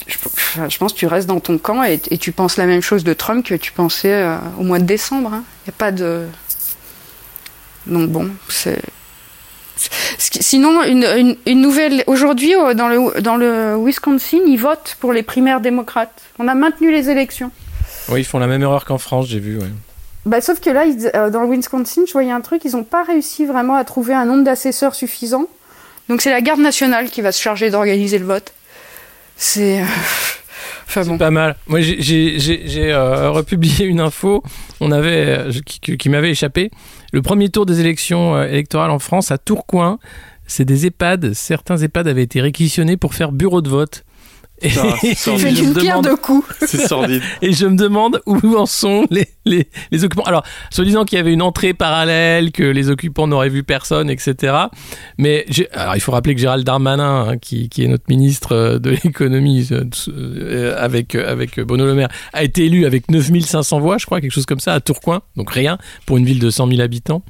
Je, 0.06 0.78
pense 0.78 0.92
que 0.92 0.98
tu 0.98 1.06
restes 1.06 1.26
dans 1.26 1.40
ton 1.40 1.58
camp 1.58 1.82
et, 1.82 1.98
tu 1.98 2.30
penses 2.32 2.56
la 2.56 2.66
même 2.66 2.80
chose 2.80 3.02
de 3.04 3.12
Trump 3.12 3.44
que 3.44 3.54
tu 3.54 3.72
pensais 3.72 4.12
euh, 4.12 4.36
au 4.58 4.62
mois 4.62 4.78
de 4.78 4.84
décembre. 4.84 5.30
Il 5.32 5.36
hein. 5.36 5.44
n'y 5.66 5.70
a 5.70 5.76
pas 5.76 5.92
de. 5.92 6.26
Donc 7.86 8.08
bon, 8.10 8.30
c'est. 8.48 8.80
Sinon, 10.18 10.82
une, 10.84 11.60
nouvelle. 11.60 12.02
Aujourd'hui, 12.06 12.54
dans 12.75 12.88
le, 12.88 13.20
dans 13.20 13.36
le 13.36 13.76
Wisconsin, 13.76 14.38
ils 14.46 14.56
votent 14.56 14.96
pour 15.00 15.12
les 15.12 15.22
primaires 15.22 15.60
démocrates. 15.60 16.22
On 16.38 16.48
a 16.48 16.54
maintenu 16.54 16.90
les 16.90 17.10
élections. 17.10 17.50
Oui, 18.08 18.20
ils 18.20 18.25
font 18.25 18.38
la 18.38 18.46
même 18.46 18.62
erreur 18.62 18.86
qu'en 18.86 18.96
France, 18.96 19.26
j'ai 19.26 19.40
vu. 19.40 19.58
Ouais. 19.58 19.66
Bah, 20.26 20.40
sauf 20.40 20.59
que 20.59 20.71
là, 20.71 20.85
euh, 21.14 21.30
dans 21.30 21.42
le 21.42 21.49
Wisconsin, 21.49 22.02
je 22.04 22.12
voyais 22.12 22.33
un 22.33 22.40
truc, 22.40 22.62
ils 22.64 22.73
n'ont 22.73 22.83
pas 22.83 23.04
réussi 23.04 23.47
vraiment 23.47 23.76
à 23.76 23.85
trouver 23.85 24.12
un 24.12 24.26
nombre 24.26 24.42
d'assesseurs 24.42 24.97
suffisant. 24.97 25.47
Donc 26.09 26.21
c'est 26.21 26.30
la 26.30 26.40
garde 26.40 26.59
nationale 26.59 27.11
qui 27.11 27.21
va 27.21 27.30
se 27.30 27.40
charger 27.40 27.71
d'organiser 27.71 28.18
le 28.18 28.26
vote. 28.26 28.52
C'est... 29.37 29.80
Euh, 29.80 29.85
enfin, 30.88 31.04
bon. 31.04 31.16
pas 31.16 31.30
mal. 31.30 31.54
Moi, 31.68 31.80
j'ai 31.80 32.92
euh, 32.92 33.30
republié 33.30 33.85
une 33.85 34.00
info 34.00 34.42
on 34.80 34.90
avait, 34.90 35.47
qui, 35.64 35.97
qui 35.97 36.09
m'avait 36.09 36.30
échappé. 36.30 36.73
Le 37.12 37.23
premier 37.23 37.49
tour 37.49 37.64
des 37.64 37.78
élections 37.78 38.42
électorales 38.42 38.90
en 38.90 38.99
France, 38.99 39.30
à 39.30 39.38
Tourcoing, 39.38 40.00
c'est 40.49 40.64
des 40.64 40.87
EHPAD. 40.87 41.35
Certains 41.35 41.76
EHPAD 41.76 42.09
avaient 42.09 42.25
été 42.25 42.40
réquisitionnés 42.40 42.97
pour 42.97 43.14
faire 43.14 43.30
bureau 43.30 43.62
de 43.62 43.68
vote. 43.68 44.04
Et, 44.62 44.70
fait 44.70 45.52
une 45.52 45.75
pierre 45.75 46.00
de 46.00 46.14
coups. 46.14 46.46
C'est 46.66 46.86
sordide. 46.86 47.22
Et 47.42 47.52
je 47.52 47.66
me 47.66 47.76
demande 47.76 48.20
où 48.26 48.56
en 48.56 48.66
sont 48.66 49.06
les, 49.10 49.28
les, 49.44 49.68
les 49.90 50.04
occupants. 50.04 50.25
Alors, 50.25 50.44
se 50.70 50.82
disant 50.82 51.04
qu'il 51.04 51.16
y 51.16 51.20
avait 51.20 51.32
une 51.32 51.42
entrée 51.42 51.75
parallèle, 51.75 52.52
que 52.52 52.62
les 52.62 52.88
occupants 52.88 53.26
n'auraient 53.26 53.50
vu 53.50 53.62
personne, 53.64 54.08
etc. 54.08 54.54
Mais 55.18 55.44
alors, 55.72 55.96
il 55.96 56.00
faut 56.00 56.12
rappeler 56.12 56.34
que 56.34 56.40
Gérald 56.40 56.64
Darmanin, 56.64 57.28
hein, 57.28 57.38
qui, 57.38 57.68
qui, 57.68 57.84
est 57.84 57.88
notre 57.88 58.04
ministre 58.08 58.52
euh, 58.52 58.78
de 58.78 58.90
l'économie 58.90 59.68
euh, 59.72 59.84
euh, 60.08 60.75
avec, 60.78 61.14
avec 61.14 61.60
Bruno 61.60 61.84
Le 61.84 61.94
Maire, 61.94 62.08
a 62.32 62.42
été 62.42 62.64
élu 62.64 62.86
avec 62.86 63.10
9500 63.10 63.80
voix, 63.80 63.98
je 63.98 64.06
crois, 64.06 64.20
quelque 64.20 64.32
chose 64.32 64.46
comme 64.46 64.60
ça, 64.60 64.72
à 64.72 64.80
Tourcoing. 64.80 65.20
Donc 65.36 65.50
rien 65.50 65.78
pour 66.06 66.16
une 66.16 66.25
ville 66.25 66.38
de 66.38 66.50
100 66.50 66.68
000 66.68 66.80
habitants. 66.80 67.22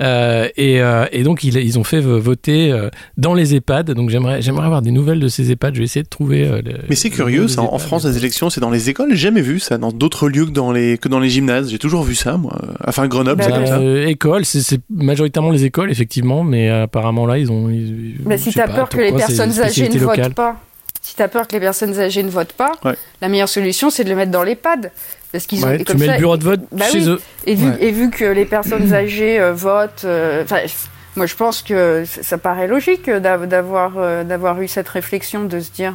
Euh, 0.00 0.48
et, 0.56 0.80
et, 1.12 1.22
donc, 1.22 1.44
ils, 1.44 1.56
ils, 1.56 1.78
ont 1.78 1.84
fait 1.84 2.00
voter 2.00 2.74
dans 3.16 3.34
les 3.34 3.54
EHPAD. 3.54 3.92
Donc, 3.92 4.10
j'aimerais 4.10 4.40
avoir 4.46 4.82
des 4.82 4.90
nouvelles 4.90 5.20
de 5.20 5.28
ces 5.28 5.50
EHPAD. 5.50 5.74
Je 5.74 5.80
vais 5.80 5.84
essayer 5.84 6.02
de 6.02 6.08
trouver 6.08 6.61
mais 6.88 6.94
c'est 6.94 7.10
curieux, 7.10 7.48
ça. 7.48 7.62
En 7.62 7.78
France, 7.78 8.04
les 8.04 8.16
élections, 8.16 8.50
c'est 8.50 8.60
dans 8.60 8.70
les 8.70 8.88
écoles. 8.88 9.10
J'ai 9.10 9.16
jamais 9.16 9.40
vu 9.40 9.60
ça 9.60 9.78
dans 9.78 9.92
d'autres 9.92 10.28
lieux 10.28 10.46
que 10.46 10.50
dans 10.50 10.72
les, 10.72 10.98
que 10.98 11.08
dans 11.08 11.20
les 11.20 11.28
gymnases. 11.28 11.70
J'ai 11.70 11.78
toujours 11.78 12.02
vu 12.02 12.14
ça, 12.14 12.36
moi. 12.36 12.58
Enfin, 12.86 13.06
Grenoble, 13.06 13.42
c'est 13.42 13.50
comme 13.50 13.66
ça. 13.66 13.78
Euh, 13.78 14.06
école, 14.06 14.44
c'est 14.44 14.80
majoritairement 14.90 15.50
les 15.50 15.64
écoles, 15.64 15.90
effectivement, 15.90 16.44
mais 16.44 16.68
apparemment 16.68 17.26
là, 17.26 17.38
ils 17.38 17.50
ont. 17.50 17.68
mais 18.26 18.38
si 18.38 18.52
t'as 18.52 18.68
peur 18.68 18.88
que 18.88 18.98
les 18.98 19.12
personnes 19.12 19.60
âgées 19.60 19.88
ne 19.88 19.98
votent 19.98 20.34
pas, 20.34 20.60
si 21.00 21.16
t'as 21.16 21.28
peur 21.28 21.48
que 21.48 21.52
les 21.52 21.60
personnes 21.60 21.98
âgées 21.98 22.22
ne 22.22 22.30
votent 22.30 22.52
pas, 22.52 22.72
la 23.20 23.28
meilleure 23.28 23.48
solution, 23.48 23.90
c'est 23.90 24.04
de 24.04 24.08
les 24.08 24.14
mettre 24.14 24.30
dans 24.30 24.42
l'EHPAD. 24.42 24.92
Parce 25.32 25.46
qu'ils 25.46 25.64
ont. 25.64 25.76
tu 25.78 25.96
mets 25.96 26.08
le 26.08 26.18
bureau 26.18 26.36
de 26.36 26.44
vote 26.44 26.60
bah 26.70 26.84
chez 26.90 27.08
eux. 27.08 27.18
Et 27.46 27.54
vu, 27.54 27.72
et 27.80 27.90
vu 27.90 28.10
que 28.10 28.24
les 28.24 28.44
personnes 28.44 28.92
âgées 28.94 29.40
euh, 29.40 29.54
votent. 29.54 30.02
Euh, 30.04 30.44
moi, 31.16 31.26
je 31.26 31.34
pense 31.34 31.62
que 31.62 32.04
ça 32.06 32.38
paraît 32.38 32.68
logique 32.68 33.08
d'avoir 33.10 34.24
d'avoir 34.24 34.60
eu 34.62 34.68
cette 34.68 34.88
réflexion 34.88 35.44
de 35.44 35.60
se 35.60 35.70
dire 35.70 35.94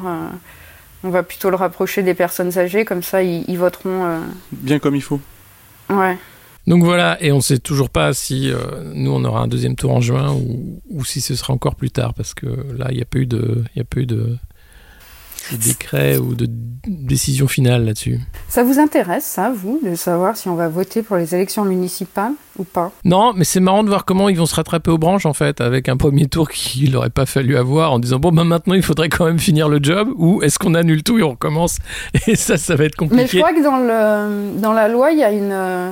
on 1.04 1.10
va 1.10 1.24
plutôt 1.24 1.50
le 1.50 1.56
rapprocher 1.56 2.04
des 2.04 2.14
personnes 2.14 2.58
âgées, 2.58 2.86
comme 2.86 3.04
ça 3.04 3.24
ils, 3.24 3.58
voteront. 3.58 4.06
Euh, 4.06 4.20
Bien 4.52 4.80
comme 4.80 4.96
il 4.96 5.02
faut. 5.02 5.20
Ouais. 5.90 6.18
Donc 6.66 6.84
voilà, 6.84 7.18
et 7.22 7.32
on 7.32 7.38
ne 7.38 7.42
sait 7.42 7.60
toujours 7.60 7.90
pas 7.90 8.14
si 8.14 8.52
euh, 8.52 8.58
nous 8.94 9.12
on 9.12 9.24
aura 9.24 9.42
un 9.42 9.48
deuxième 9.48 9.76
tour 9.76 9.94
en 9.94 10.02
juin 10.02 10.36
ou, 10.90 11.06
si 11.06 11.22
ce 11.22 11.34
sera 11.36 11.54
encore 11.54 11.76
plus 11.76 11.92
tard, 11.92 12.14
parce 12.14 12.34
que 12.34 12.48
là 12.78 12.88
il 12.90 12.98
n'y 12.98 13.02
a 13.02 13.06
pas 13.06 13.20
eu 13.20 13.26
de, 13.26 13.64
il 13.74 13.78
y 13.78 13.82
a 13.82 13.86
pas 13.86 14.02
eu 14.02 14.06
de, 14.06 14.38
de 15.52 15.58
décret 15.58 16.18
ou 16.18 16.36
de 16.36 16.48
décision 16.88 17.48
finale 17.48 17.86
là-dessus. 17.86 18.20
Ça 18.50 18.64
vous 18.64 18.80
intéresse, 18.80 19.26
ça, 19.26 19.52
vous, 19.54 19.80
de 19.84 19.96
savoir 19.96 20.38
si 20.38 20.48
on 20.48 20.56
va 20.56 20.68
voter 20.68 21.04
pour 21.04 21.18
les 21.18 21.36
élections 21.36 21.66
municipales 21.66 22.32
ou 22.58 22.64
pas? 22.64 22.92
Non, 23.04 23.34
mais 23.36 23.44
c'est 23.44 23.60
marrant 23.60 23.84
de 23.84 23.90
voir 23.90 24.06
comment 24.06 24.30
ils 24.30 24.38
vont 24.38 24.46
se 24.46 24.56
rattraper 24.56 24.92
aux 24.92 24.98
branches, 24.98 25.26
en 25.26 25.34
fait, 25.34 25.62
avec 25.62 25.90
un 25.90 25.98
premier 25.98 26.28
tour 26.28 26.50
qu'il 26.52 26.92
n'aurait 26.92 27.10
pas 27.10 27.26
fallu 27.26 27.58
avoir, 27.58 27.92
en 27.92 28.00
disant, 28.00 28.20
bon, 28.20 28.32
ben 28.32 28.44
maintenant, 28.44 28.74
il 28.74 28.84
faudrait 28.84 29.10
quand 29.10 29.26
même 29.26 29.40
finir 29.40 29.70
le 29.70 29.80
job, 29.82 30.10
ou 30.16 30.42
est-ce 30.44 30.60
qu'on 30.60 30.76
annule 30.76 31.04
tout 31.04 31.20
et 31.20 31.24
on 31.24 31.32
recommence 31.32 31.78
Et 32.28 32.36
ça, 32.36 32.58
ça 32.58 32.76
va 32.76 32.86
être 32.86 32.96
compliqué. 32.96 33.22
Mais 33.22 33.28
je 33.28 33.38
crois 33.38 33.54
que 33.54 33.64
dans, 33.64 33.78
le, 33.78 34.60
dans 34.60 34.74
la 34.74 34.88
loi, 34.88 35.12
il 35.12 35.20
y 35.20 35.24
a 35.24 35.32
une... 35.32 35.52
Euh, 35.52 35.92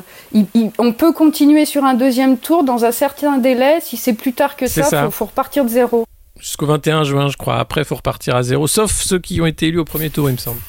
on 0.78 0.92
peut 0.92 1.14
continuer 1.14 1.66
sur 1.66 1.84
un 1.84 1.94
deuxième 1.94 2.38
tour 2.38 2.64
dans 2.64 2.86
un 2.86 2.92
certain 2.92 3.38
délai. 3.38 3.80
Si 3.82 3.98
c'est 3.98 4.14
plus 4.14 4.34
tard 4.34 4.56
que 4.56 4.68
ça, 4.68 5.06
il 5.06 5.12
faut 5.12 5.26
repartir 5.26 5.64
de 5.64 5.70
zéro 5.70 6.06
jusqu'au 6.40 6.66
21 6.66 7.04
juin, 7.04 7.30
je 7.30 7.38
crois. 7.38 7.58
Après, 7.58 7.82
il 7.82 7.86
faut 7.86 7.96
repartir 7.96 8.36
à 8.36 8.44
zéro, 8.44 8.68
sauf 8.68 8.92
ceux 8.92 9.20
qui 9.20 9.42
ont 9.42 9.46
été 9.46 9.68
élus 9.68 9.80
au 9.80 9.86
premier 9.86 10.10
tour, 10.10 10.30
il 10.30 10.34
me 10.34 10.38
semble. 10.38 10.60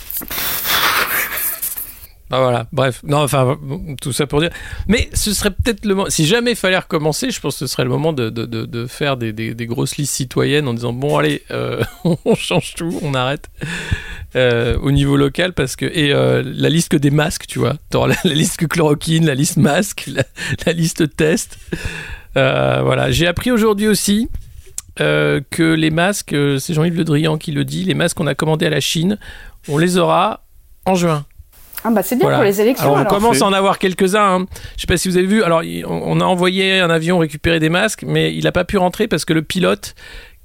Bah 2.29 2.41
voilà, 2.41 2.67
bref, 2.73 3.03
non, 3.05 3.19
enfin, 3.19 3.57
tout 4.03 4.13
ça 4.13 4.27
pour 4.27 4.41
dire. 4.41 4.51
Mais 4.89 5.09
ce 5.13 5.33
serait 5.33 5.53
peut-être 5.53 5.85
le 5.85 5.95
moment, 5.95 6.11
si 6.11 6.27
jamais 6.27 6.53
il 6.53 6.57
fallait 6.57 6.79
recommencer, 6.79 7.31
je 7.31 7.41
pense 7.41 7.55
que 7.55 7.59
ce 7.61 7.67
serait 7.69 7.85
le 7.85 7.89
moment 7.89 8.13
de, 8.13 8.31
de, 8.31 8.47
de, 8.47 8.87
faire 8.89 9.17
des, 9.17 9.33
des, 9.33 9.67
grosses 9.67 9.97
listes 9.97 10.15
citoyennes 10.15 10.67
en 10.67 10.75
disant 10.75 10.93
bon, 10.93 11.19
allez, 11.19 11.43
euh, 11.53 11.85
on 12.25 12.35
change 12.35 12.75
tout, 12.75 12.99
on 13.03 13.15
arrête 13.15 13.49
euh, 14.35 14.77
au 14.83 14.91
niveau 14.91 15.17
local 15.17 15.53
parce 15.53 15.77
que. 15.77 15.87
Et 15.87 16.13
euh, 16.13 16.43
la 16.45 16.69
liste 16.69 16.91
que 16.91 16.97
des 16.97 17.13
masques, 17.13 17.47
tu 17.47 17.61
vois. 17.61 17.77
La, 17.93 18.17
la, 18.25 18.35
liste 18.35 18.57
que 18.57 18.67
chloroquine, 18.67 19.25
la 19.25 19.37
liste 19.37 19.57
masque, 19.57 20.05
la, 20.09 20.25
la 20.67 20.73
liste 20.73 21.15
test. 21.15 21.59
voilà, 22.35 23.13
j'ai 23.13 23.29
appris 23.29 23.53
aujourd'hui 23.53 23.87
aussi 23.87 24.29
euh, 25.01 25.41
que 25.51 25.75
les 25.75 25.91
masques, 25.91 26.33
euh, 26.33 26.59
c'est 26.59 26.75
Jean-Yves 26.75 26.97
Le 26.97 27.05
Drian 27.05 27.37
qui 27.37 27.53
le 27.53 27.65
dit, 27.65 27.85
les 27.85 27.95
masques 27.95 28.17
qu'on 28.17 28.27
a 28.27 28.35
commandés 28.35 28.67
à 28.67 28.71
la 28.71 28.81
Chine, 28.81 29.19
on 29.69 29.79
les 29.79 29.99
aura 29.99 30.45
en 30.85 30.95
juin. 30.95 31.25
Ah 31.85 31.91
bah 31.91 32.03
c'est 32.03 32.17
bien 32.17 32.29
pour 32.29 32.43
les 32.43 32.61
élections. 32.61 32.95
Alors, 32.95 33.07
on 33.07 33.09
commence 33.09 33.43
à 33.43 33.47
en 33.47 33.53
avoir 33.53 33.79
quelques-uns. 33.79 34.41
Hein. 34.41 34.47
Je 34.77 34.81
sais 34.81 34.87
pas 34.87 34.97
si 34.97 35.09
vous 35.09 35.17
avez 35.17 35.27
vu. 35.27 35.43
Alors 35.45 35.63
on 35.87 36.21
a 36.21 36.25
envoyé 36.25 36.81
un 36.81 36.91
avion 36.91 37.19
récupérer 37.19 37.61
des 37.61 37.69
masques, 37.69 38.03
mais 38.05 38.35
il 38.35 38.45
n'a 38.45 38.53
pas 38.53 38.65
pu 38.65 38.77
rentrer 38.77 39.07
parce 39.07 39.25
que 39.25 39.33
le 39.33 39.43
pilote 39.43 39.95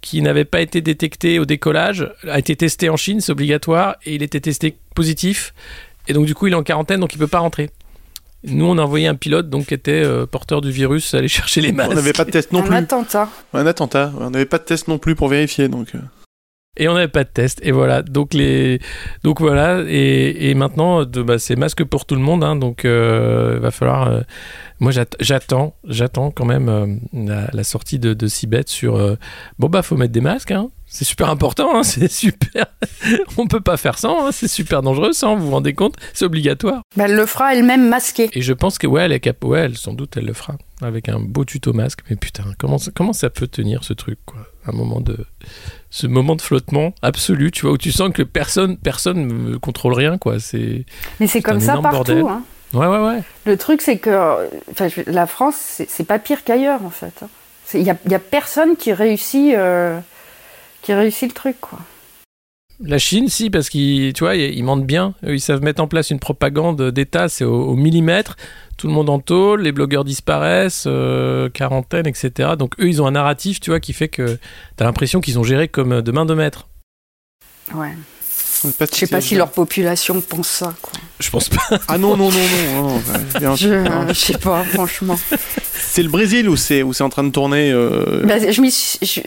qui 0.01 0.21
n'avait 0.21 0.45
pas 0.45 0.61
été 0.61 0.81
détecté 0.81 1.39
au 1.39 1.45
décollage 1.45 2.11
a 2.27 2.37
été 2.37 2.55
testé 2.55 2.89
en 2.89 2.97
Chine, 2.97 3.21
c'est 3.21 3.31
obligatoire, 3.31 3.95
et 4.05 4.15
il 4.15 4.23
était 4.23 4.39
testé 4.39 4.77
positif. 4.93 5.53
Et 6.07 6.13
donc 6.13 6.25
du 6.25 6.35
coup 6.35 6.47
il 6.47 6.53
est 6.53 6.55
en 6.55 6.63
quarantaine, 6.63 6.99
donc 6.99 7.13
il 7.13 7.17
peut 7.17 7.27
pas 7.27 7.39
rentrer. 7.39 7.69
Nous, 8.43 8.65
on 8.65 8.77
a 8.77 8.81
envoyé 8.81 9.07
un 9.07 9.15
pilote 9.15 9.49
donc 9.49 9.67
qui 9.67 9.73
était 9.73 10.03
euh, 10.03 10.25
porteur 10.25 10.61
du 10.61 10.71
virus 10.71 11.13
aller 11.13 11.27
chercher 11.29 11.61
les 11.61 11.71
masques. 11.71 11.91
On 11.91 11.95
n'avait 11.95 12.13
pas 12.13 12.25
de 12.25 12.31
test 12.31 12.51
non 12.51 12.63
plus. 12.63 12.73
Un 12.73 12.83
attentat. 12.83 13.29
Un 13.53 13.65
attentat. 13.65 14.11
On 14.19 14.29
n'avait 14.29 14.45
pas 14.45 14.57
de 14.57 14.63
test 14.63 14.87
non 14.87 14.97
plus 14.97 15.15
pour 15.15 15.27
vérifier 15.27 15.67
donc. 15.67 15.93
Euh. 16.79 16.83
Et 16.83 16.87
on 16.87 16.93
n'avait 16.93 17.07
pas 17.07 17.23
de 17.23 17.29
test. 17.29 17.59
Et 17.63 17.71
voilà. 17.71 18.01
Donc 18.01 18.33
les, 18.33 18.79
donc 19.23 19.39
voilà. 19.41 19.83
Et, 19.87 20.49
et 20.49 20.53
maintenant, 20.55 21.05
de, 21.05 21.21
bah, 21.21 21.39
c'est 21.39 21.55
masque 21.55 21.83
pour 21.83 22.05
tout 22.05 22.15
le 22.15 22.21
monde. 22.21 22.43
Hein, 22.43 22.55
donc 22.55 22.85
euh, 22.85 23.53
il 23.55 23.61
va 23.61 23.71
falloir. 23.71 24.23
moi, 24.79 24.91
j'attends, 25.19 25.75
j'attends 25.85 26.31
quand 26.31 26.45
même 26.45 26.99
la, 27.13 27.63
sortie 27.63 27.99
de, 27.99 28.13
de 28.13 28.27
Cibet 28.27 28.63
sur. 28.67 29.17
bon 29.59 29.67
bah, 29.67 29.81
faut 29.81 29.97
mettre 29.97 30.13
des 30.13 30.21
masques. 30.21 30.51
Hein. 30.51 30.69
C'est 30.93 31.05
super 31.05 31.29
important, 31.29 31.77
hein, 31.77 31.83
c'est 31.83 32.11
super. 32.11 32.65
On 33.37 33.47
peut 33.47 33.61
pas 33.61 33.77
faire 33.77 33.95
hein, 34.03 34.29
c'est 34.33 34.49
super 34.49 34.81
dangereux, 34.81 35.13
ça, 35.13 35.33
vous 35.33 35.45
vous 35.45 35.51
rendez 35.51 35.73
compte? 35.73 35.95
C'est 36.13 36.25
obligatoire. 36.25 36.81
Bah, 36.97 37.05
elle 37.05 37.15
le 37.15 37.25
fera 37.25 37.55
elle-même 37.55 37.87
masquée. 37.87 38.29
Et 38.33 38.41
je 38.41 38.51
pense 38.51 38.77
que, 38.77 38.87
ouais, 38.87 39.03
elle 39.03 39.13
est 39.13 39.21
cap... 39.21 39.41
ouais, 39.45 39.61
elle, 39.61 39.77
sans 39.77 39.93
doute, 39.93 40.17
elle 40.17 40.25
le 40.25 40.33
fera. 40.33 40.57
Avec 40.81 41.07
un 41.07 41.19
beau 41.19 41.45
tuto 41.45 41.71
masque. 41.71 42.01
Mais 42.09 42.17
putain, 42.17 42.43
comment, 42.59 42.77
comment 42.93 43.13
ça 43.13 43.29
peut 43.29 43.47
tenir 43.47 43.85
ce 43.85 43.93
truc, 43.93 44.19
quoi? 44.25 44.45
Un 44.67 44.71
moment 44.73 45.01
de. 45.01 45.17
Ce 45.89 46.07
moment 46.07 46.35
de 46.35 46.41
flottement 46.41 46.93
absolu, 47.01 47.51
tu 47.51 47.63
vois, 47.63 47.71
où 47.71 47.77
tu 47.77 47.91
sens 47.91 48.11
que 48.13 48.21
personne 48.23 48.77
personne 48.77 49.27
ne 49.27 49.57
contrôle 49.57 49.93
rien, 49.93 50.17
quoi. 50.17 50.39
C'est. 50.39 50.85
Mais 51.19 51.27
c'est 51.27 51.41
comme 51.41 51.59
ça 51.59 51.77
partout, 51.81 52.27
hein. 52.29 52.43
Ouais, 52.73 52.87
ouais, 52.87 52.99
ouais. 52.99 53.23
Le 53.45 53.57
truc, 53.57 53.81
c'est 53.81 53.97
que 53.97 54.49
la 55.07 55.27
France, 55.27 55.81
c'est 55.87 56.05
pas 56.05 56.19
pire 56.19 56.43
qu'ailleurs, 56.43 56.85
en 56.85 56.89
fait. 56.89 57.23
Il 57.73 57.83
n'y 57.83 57.89
a, 57.89 57.97
a, 58.11 58.19
personne 58.19 58.75
qui 58.75 58.93
réussit. 58.93 59.53
Euh, 59.55 59.99
qui 60.81 60.93
réussit 60.93 61.29
le 61.29 61.33
truc, 61.33 61.59
quoi. 61.59 61.79
La 62.83 62.97
Chine, 62.97 63.27
si, 63.27 63.49
parce 63.49 63.69
qu'ils, 63.69 64.13
tu 64.13 64.23
vois, 64.23 64.35
ils 64.35 64.63
mentent 64.63 64.85
bien. 64.85 65.13
Ils 65.23 65.39
savent 65.39 65.61
mettre 65.61 65.83
en 65.83 65.87
place 65.87 66.09
une 66.09 66.19
propagande 66.19 66.81
d'État, 66.91 67.29
c'est 67.29 67.43
au, 67.43 67.75
millimètre. 67.75 68.35
Tout 68.77 68.87
le 68.87 68.93
monde 68.93 69.09
en 69.09 69.19
tôle, 69.19 69.61
les 69.61 69.71
blogueurs 69.71 70.03
disparaissent, 70.03 70.85
euh, 70.87 71.49
quarantaine, 71.49 72.07
etc. 72.07 72.53
Donc 72.57 72.79
eux, 72.79 72.87
ils 72.87 73.01
ont 73.01 73.05
un 73.05 73.11
narratif, 73.11 73.59
tu 73.59 73.69
vois, 73.69 73.79
qui 73.79 73.93
fait 73.93 74.07
que 74.07 74.39
tu 74.77 74.83
as 74.83 74.85
l'impression 74.85 75.21
qu'ils 75.21 75.37
ont 75.37 75.43
géré 75.43 75.67
comme 75.67 76.01
de 76.01 76.11
main 76.11 76.25
de 76.25 76.33
maître. 76.33 76.67
Ouais. 77.75 77.93
Je 78.63 78.95
sais 78.95 79.07
pas 79.07 79.21
si 79.21 79.35
leur 79.35 79.51
population 79.51 80.21
pense 80.21 80.47
ça. 80.47 80.73
Quoi. 80.81 80.93
Je 81.19 81.29
pense 81.29 81.49
pas. 81.49 81.79
Ah 81.87 81.97
non, 81.97 82.17
non, 82.17 82.29
non, 82.29 82.39
non. 82.75 83.01
non, 83.41 83.55
je, 83.55 84.03
je 84.09 84.13
sais 84.13 84.37
pas, 84.37 84.63
franchement. 84.63 85.17
C'est 85.77 86.03
le 86.03 86.09
Brésil 86.09 86.47
où 86.49 86.55
c'est 86.55 86.83
où 86.83 86.93
c'est 86.93 87.03
en 87.03 87.09
train 87.09 87.23
de 87.23 87.31
tourner 87.31 87.71
euh... 87.71 88.23
bah, 88.25 88.35
Je 88.51 88.61
m'y 88.61 88.71
suis, 88.71 88.99
je, 89.01 89.21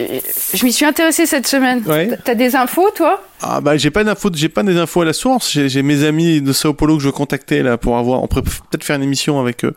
je 0.56 0.66
suis 0.68 0.84
intéressé 0.84 1.26
cette 1.26 1.46
semaine. 1.46 1.82
Ouais. 1.86 2.10
T'as 2.24 2.34
des 2.34 2.56
infos, 2.56 2.90
toi? 2.94 3.22
Ah 3.42 3.60
bah 3.60 3.76
j'ai 3.76 3.90
pas 3.90 4.04
d'infos, 4.04 4.30
j'ai 4.32 4.48
pas 4.48 4.62
des 4.62 4.78
infos 4.78 5.02
à 5.02 5.04
la 5.04 5.12
source. 5.12 5.58
J'ai 5.66 5.82
mes 5.82 6.04
amis 6.04 6.40
de 6.40 6.52
Sao 6.52 6.72
Paulo 6.72 6.96
que 6.96 7.02
je 7.02 7.10
contactais 7.10 7.62
là 7.62 7.76
pour 7.76 7.98
avoir, 7.98 8.22
on 8.22 8.26
pourrait 8.26 8.42
peut-être 8.42 8.84
faire 8.84 8.96
une 8.96 9.02
émission 9.02 9.40
avec 9.40 9.64
euh, 9.64 9.74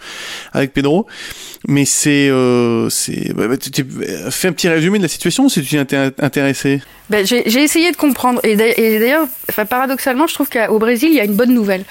avec 0.53 0.73
Pedro. 0.73 1.05
Mais 1.67 1.85
c'est 1.85 2.29
euh, 2.29 2.89
bah, 3.35 3.47
bah, 3.47 3.57
tu, 3.57 3.85
fais 4.29 4.47
un 4.47 4.51
petit 4.51 4.69
résumé 4.69 4.97
de 4.99 5.03
la 5.03 5.09
situation 5.09 5.49
si 5.49 5.63
tu 5.63 5.85
t'es 5.85 6.11
intéressé. 6.19 6.81
Ben, 7.09 7.25
j'ai 7.25 7.63
essayé 7.63 7.91
de 7.91 7.97
comprendre. 7.97 8.39
Et 8.43 8.55
d'ailleurs, 8.55 9.27
paradoxalement, 9.69 10.27
je 10.27 10.33
trouve 10.33 10.49
qu'au 10.49 10.79
Brésil, 10.79 11.09
il 11.11 11.15
y 11.15 11.19
a 11.19 11.25
une 11.25 11.35
bonne 11.35 11.53
nouvelle. 11.53 11.85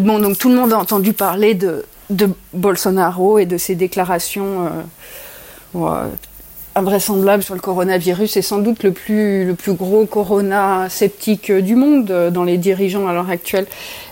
Bon, 0.00 0.18
donc 0.18 0.38
tout 0.38 0.48
le 0.48 0.56
monde 0.56 0.72
a 0.72 0.78
entendu 0.78 1.12
parler 1.12 1.54
de, 1.54 1.84
de 2.10 2.28
Bolsonaro 2.52 3.38
et 3.38 3.46
de 3.46 3.56
ses 3.56 3.74
déclarations 3.74 4.68
euh, 5.76 6.08
ouais, 6.74 6.80
invraisemblables 6.80 7.42
sur 7.42 7.54
le 7.54 7.60
coronavirus. 7.60 8.32
C'est 8.32 8.42
sans 8.42 8.58
doute 8.58 8.82
le 8.82 8.92
plus, 8.92 9.44
le 9.44 9.54
plus 9.54 9.74
gros 9.74 10.06
corona 10.06 10.88
sceptique 10.88 11.50
du 11.52 11.74
monde 11.74 12.10
euh, 12.10 12.30
dans 12.30 12.44
les 12.44 12.58
dirigeants 12.58 13.06
à 13.06 13.12
l'heure 13.12 13.30
actuelle. 13.30 13.66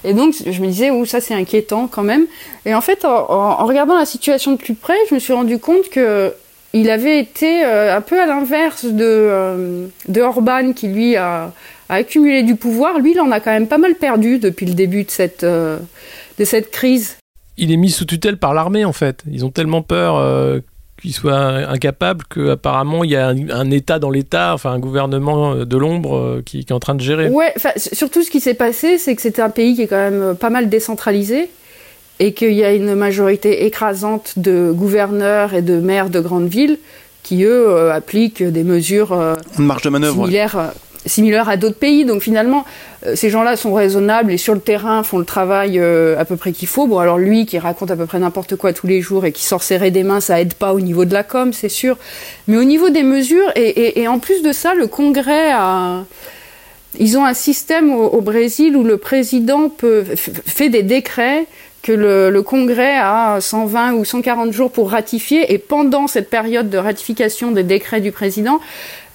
Et 0.05 0.15
donc, 0.15 0.35
je 0.45 0.61
me 0.61 0.67
disais, 0.67 0.91
ouh, 0.91 1.05
ça 1.05 1.21
c'est 1.21 1.35
inquiétant 1.35 1.89
quand 1.89 2.05
même. 2.05 2.27
Et 2.65 2.75
en 2.75 2.81
fait, 2.81 3.05
en, 3.05 3.65
regardant 3.67 3.99
la 3.99 4.07
situation 4.07 4.53
de 4.53 4.57
plus 4.57 4.75
près, 4.75 4.97
je 5.09 5.15
me 5.15 5.21
suis 5.21 5.33
rendu 5.33 5.59
compte 5.59 5.89
que 5.91 6.33
il 6.75 6.91
avait 6.91 7.19
été 7.19 7.65
euh, 7.65 7.97
un 7.97 8.01
peu 8.03 8.21
à 8.21 8.27
l'inverse 8.27 8.85
de, 8.85 8.93
euh, 9.01 9.87
de 10.09 10.21
Orban 10.21 10.73
qui 10.75 10.89
lui 10.89 11.17
a, 11.17 11.53
a, 11.89 11.95
accumulé 11.95 12.43
du 12.43 12.57
pouvoir. 12.57 12.99
Lui, 12.99 13.13
il 13.13 13.21
en 13.21 13.31
a 13.31 13.41
quand 13.41 13.51
même 13.51 13.69
pas 13.69 13.79
mal 13.79 13.95
perdu 13.95 14.39
depuis 14.39 14.67
le 14.67 14.75
début 14.75 15.05
de 15.05 15.11
cette, 15.11 15.45
euh, 15.45 15.79
de 16.39 16.45
cette 16.45 16.71
crise. 16.71 17.17
Il 17.57 17.73
est 17.73 17.77
mis 17.77 17.91
sous 17.91 18.05
tutelle 18.05 18.37
par 18.37 18.55
l'armée 18.55 18.85
en 18.85 18.93
fait. 18.93 19.25
Ils 19.31 19.45
ont 19.45 19.51
tellement 19.51 19.83
peur 19.83 20.17
euh, 20.17 20.61
qu'il 21.01 21.13
soit 21.13 21.37
incapable 21.37 22.25
qu'apparemment 22.29 23.05
il 23.05 23.11
y 23.11 23.17
a 23.17 23.29
un, 23.29 23.51
un 23.51 23.71
État 23.71 23.99
dans 23.99 24.11
l'État, 24.11 24.53
enfin 24.55 24.73
un 24.73 24.79
gouvernement 24.79 25.55
de 25.55 25.77
l'ombre 25.77 26.43
qui, 26.45 26.65
qui, 26.65 26.73
est 26.73 26.75
en 26.75 26.81
train 26.81 26.95
de 26.95 27.01
gérer. 27.01 27.29
Ouais, 27.29 27.55
surtout 27.77 28.23
ce 28.23 28.31
qui 28.31 28.41
s'est 28.41 28.55
passé, 28.55 28.99
c'est 28.99 29.15
que 29.15 29.23
c'était 29.23 29.43
un 29.43 29.51
pays 29.51 29.75
qui 29.75 29.83
est 29.83 29.87
quand 29.87 29.97
même 29.97 30.37
pas 30.37 30.51
mal 30.51 30.69
décentralisé 30.69 31.51
et 32.21 32.33
qu'il 32.33 32.53
y 32.53 32.65
a 32.65 32.73
une 32.73 32.95
majorité 32.95 33.67
écrasante 33.67 34.35
de 34.39 34.73
gouverneurs 34.75 35.55
et 35.55 35.63
de 35.63 35.81
maires 35.81 36.11
de 36.11 36.21
grandes 36.21 36.49
villes 36.49 36.79
qui, 37.23 37.45
eux, 37.45 37.69
euh, 37.69 37.93
appliquent 37.93 38.43
des 38.43 38.65
mesures 38.65 39.13
euh, 39.13 39.35
une 39.59 39.67
marge 39.67 39.83
de 39.83 39.91
manœuvre, 39.91 40.25
similaires, 40.25 40.55
ouais. 40.55 40.63
Similaires 41.09 41.49
à 41.49 41.57
d'autres 41.57 41.79
pays. 41.79 42.05
Donc 42.05 42.23
finalement, 42.23 42.65
euh, 43.07 43.17
ces 43.17 43.31
gens-là 43.31 43.57
sont 43.57 43.75
raisonnables 43.75 44.31
et 44.33 44.37
sur 44.37 44.55
le 44.55 44.61
terrain 44.61 45.03
font 45.03 45.19
le 45.19 45.25
travail 45.25 45.79
euh, 45.79 46.19
à 46.19 46.25
peu 46.25 46.37
près 46.37 46.53
qu'il 46.53 46.69
faut. 46.69 46.87
Bon, 46.87 46.99
alors 46.99 47.19
lui 47.19 47.47
qui 47.47 47.59
raconte 47.59 47.91
à 47.91 47.97
peu 47.97 48.07
près 48.07 48.19
n'importe 48.19 48.57
quoi 48.57 48.73
tous 48.73 48.87
les 48.87 49.01
jours 49.01 49.25
et 49.25 49.33
qui 49.33 49.45
sort 49.45 49.63
serrer 49.63 49.91
des 49.91 50.03
mains, 50.03 50.21
ça 50.21 50.41
aide 50.41 50.55
pas 50.55 50.73
au 50.73 50.81
niveau 50.81 51.05
de 51.05 51.13
la 51.13 51.23
com, 51.23 51.53
c'est 51.53 51.69
sûr. 51.69 51.97
Mais 52.47 52.57
au 52.57 52.65
niveau 52.65 52.91
des 52.91 53.03
mesures, 53.03 53.51
et, 53.57 54.07
en 54.09 54.19
plus 54.19 54.43
de 54.43 54.53
ça, 54.53 54.75
le 54.75 54.87
Congrès 54.87 55.53
a... 55.53 56.05
Ils 56.99 57.19
ont 57.19 57.25
un 57.25 57.35
système 57.35 57.93
au, 57.93 58.07
au 58.07 58.21
Brésil 58.23 58.75
où 58.77 58.83
le 58.83 58.97
président 58.97 59.69
peut, 59.69 60.05
fait 60.05 60.71
des 60.71 60.83
décrets 60.83 61.47
que 61.83 61.93
le, 61.93 62.31
le, 62.31 62.43
Congrès 62.43 62.97
a 62.97 63.41
120 63.41 63.93
ou 63.93 64.05
140 64.05 64.53
jours 64.53 64.71
pour 64.71 64.91
ratifier 64.91 65.53
et 65.53 65.59
pendant 65.59 66.07
cette 66.07 66.29
période 66.29 66.71
de 66.71 66.79
ratification 66.79 67.53
des 67.53 67.63
décrets 67.63 68.01
du 68.01 68.11
président, 68.11 68.61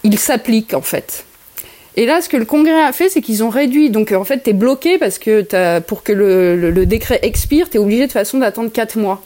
il 0.03 0.17
s'applique 0.17 0.73
en 0.73 0.81
fait. 0.81 1.25
Et 1.95 2.05
là, 2.05 2.21
ce 2.21 2.29
que 2.29 2.37
le 2.37 2.45
Congrès 2.45 2.81
a 2.81 2.91
fait, 2.91 3.09
c'est 3.09 3.21
qu'ils 3.21 3.43
ont 3.43 3.49
réduit. 3.49 3.89
Donc, 3.89 4.11
en 4.11 4.23
fait, 4.23 4.43
tu 4.43 4.49
es 4.49 4.53
bloqué 4.53 4.97
parce 4.97 5.19
que 5.19 5.45
as, 5.55 5.81
pour 5.81 6.03
que 6.03 6.11
le, 6.11 6.85
décret 6.85 7.19
expire, 7.21 7.69
tu 7.69 7.77
es 7.77 7.79
obligé 7.79 8.07
de 8.07 8.11
façon 8.11 8.39
d'attendre 8.39 8.71
4 8.71 8.97
mois. 8.97 9.21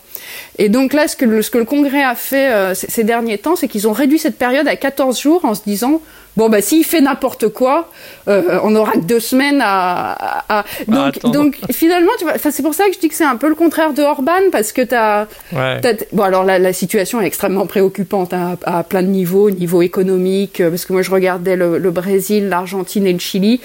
Et 0.57 0.69
donc 0.69 0.93
là, 0.93 1.07
ce 1.07 1.15
que 1.15 1.25
le, 1.25 1.41
ce 1.41 1.51
que 1.51 1.57
le 1.57 1.65
Congrès 1.65 2.03
a 2.03 2.15
fait 2.15 2.51
euh, 2.51 2.73
ces 2.73 3.03
derniers 3.03 3.37
temps, 3.37 3.55
c'est 3.55 3.67
qu'ils 3.67 3.87
ont 3.87 3.93
réduit 3.93 4.19
cette 4.19 4.37
période 4.37 4.67
à 4.67 4.75
14 4.75 5.19
jours 5.19 5.45
en 5.45 5.53
se 5.53 5.61
disant 5.65 6.01
bon 6.37 6.49
bah 6.49 6.61
s'il 6.61 6.85
fait 6.85 7.01
n'importe 7.01 7.49
quoi, 7.49 7.89
euh, 8.27 8.59
on 8.63 8.75
aura 8.75 8.93
que 8.93 8.99
deux 8.99 9.19
semaines 9.19 9.59
à. 9.61 10.11
à, 10.47 10.59
à... 10.59 10.65
Donc, 10.87 11.19
donc 11.23 11.57
finalement, 11.71 12.11
tu 12.17 12.25
vois, 12.25 12.37
c'est 12.37 12.61
pour 12.61 12.73
ça 12.73 12.85
que 12.85 12.93
je 12.93 12.99
dis 12.99 13.09
que 13.09 13.15
c'est 13.15 13.25
un 13.25 13.35
peu 13.35 13.49
le 13.49 13.55
contraire 13.55 13.93
de 13.93 14.03
Orban 14.03 14.51
parce 14.51 14.71
que 14.71 14.83
t'as. 14.83 15.25
Ouais. 15.51 15.81
Bon 16.13 16.23
alors 16.23 16.43
la, 16.43 16.59
la, 16.59 16.73
situation 16.73 17.19
est 17.19 17.25
extrêmement 17.25 17.65
préoccupante 17.65 18.33
hein, 18.33 18.57
à, 18.63 18.79
à, 18.79 18.83
plein 18.83 19.01
de 19.01 19.07
niveaux, 19.07 19.49
niveau 19.49 19.81
économique, 19.81 20.61
parce 20.69 20.85
que 20.85 20.93
moi 20.93 21.01
je 21.01 21.11
regardais 21.11 21.55
le, 21.55 21.79
le 21.79 21.91
Brésil, 21.91 22.49
l'Argentine 22.49 23.07
et 23.07 23.13
le 23.13 23.19
Chili, 23.19 23.59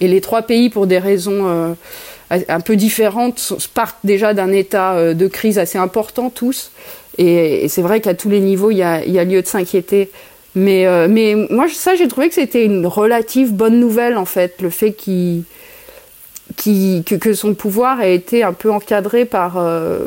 et 0.00 0.08
les 0.08 0.20
trois 0.20 0.42
pays 0.42 0.68
pour 0.68 0.86
des 0.86 0.98
raisons. 0.98 1.46
Euh, 1.46 1.72
un 2.30 2.60
peu 2.60 2.76
différentes 2.76 3.52
partent 3.74 3.98
déjà 4.04 4.34
d'un 4.34 4.52
état 4.52 5.14
de 5.14 5.26
crise 5.28 5.58
assez 5.58 5.78
important 5.78 6.30
tous. 6.30 6.70
Et, 7.18 7.68
c'est 7.68 7.82
vrai 7.82 8.00
qu'à 8.00 8.14
tous 8.14 8.28
les 8.28 8.40
niveaux 8.40 8.70
il 8.70 8.78
y 8.78 8.82
a, 8.82 9.24
lieu 9.24 9.42
de 9.42 9.46
s'inquiéter. 9.46 10.10
Mais, 10.54 10.86
euh, 10.86 11.06
mais 11.08 11.34
moi, 11.50 11.66
ça, 11.68 11.94
j'ai 11.96 12.08
trouvé 12.08 12.28
que 12.28 12.34
c'était 12.34 12.64
une 12.64 12.86
relative 12.86 13.52
bonne 13.52 13.78
nouvelle, 13.78 14.16
en 14.16 14.24
fait, 14.24 14.62
le 14.62 14.70
fait 14.70 14.92
qu'il, 14.92 15.44
qu 16.56 17.02
que, 17.04 17.34
son 17.34 17.54
pouvoir 17.54 18.00
ait 18.00 18.14
été 18.14 18.42
un 18.42 18.54
peu 18.54 18.72
encadré 18.72 19.26
par, 19.26 19.58
euh, 19.58 20.06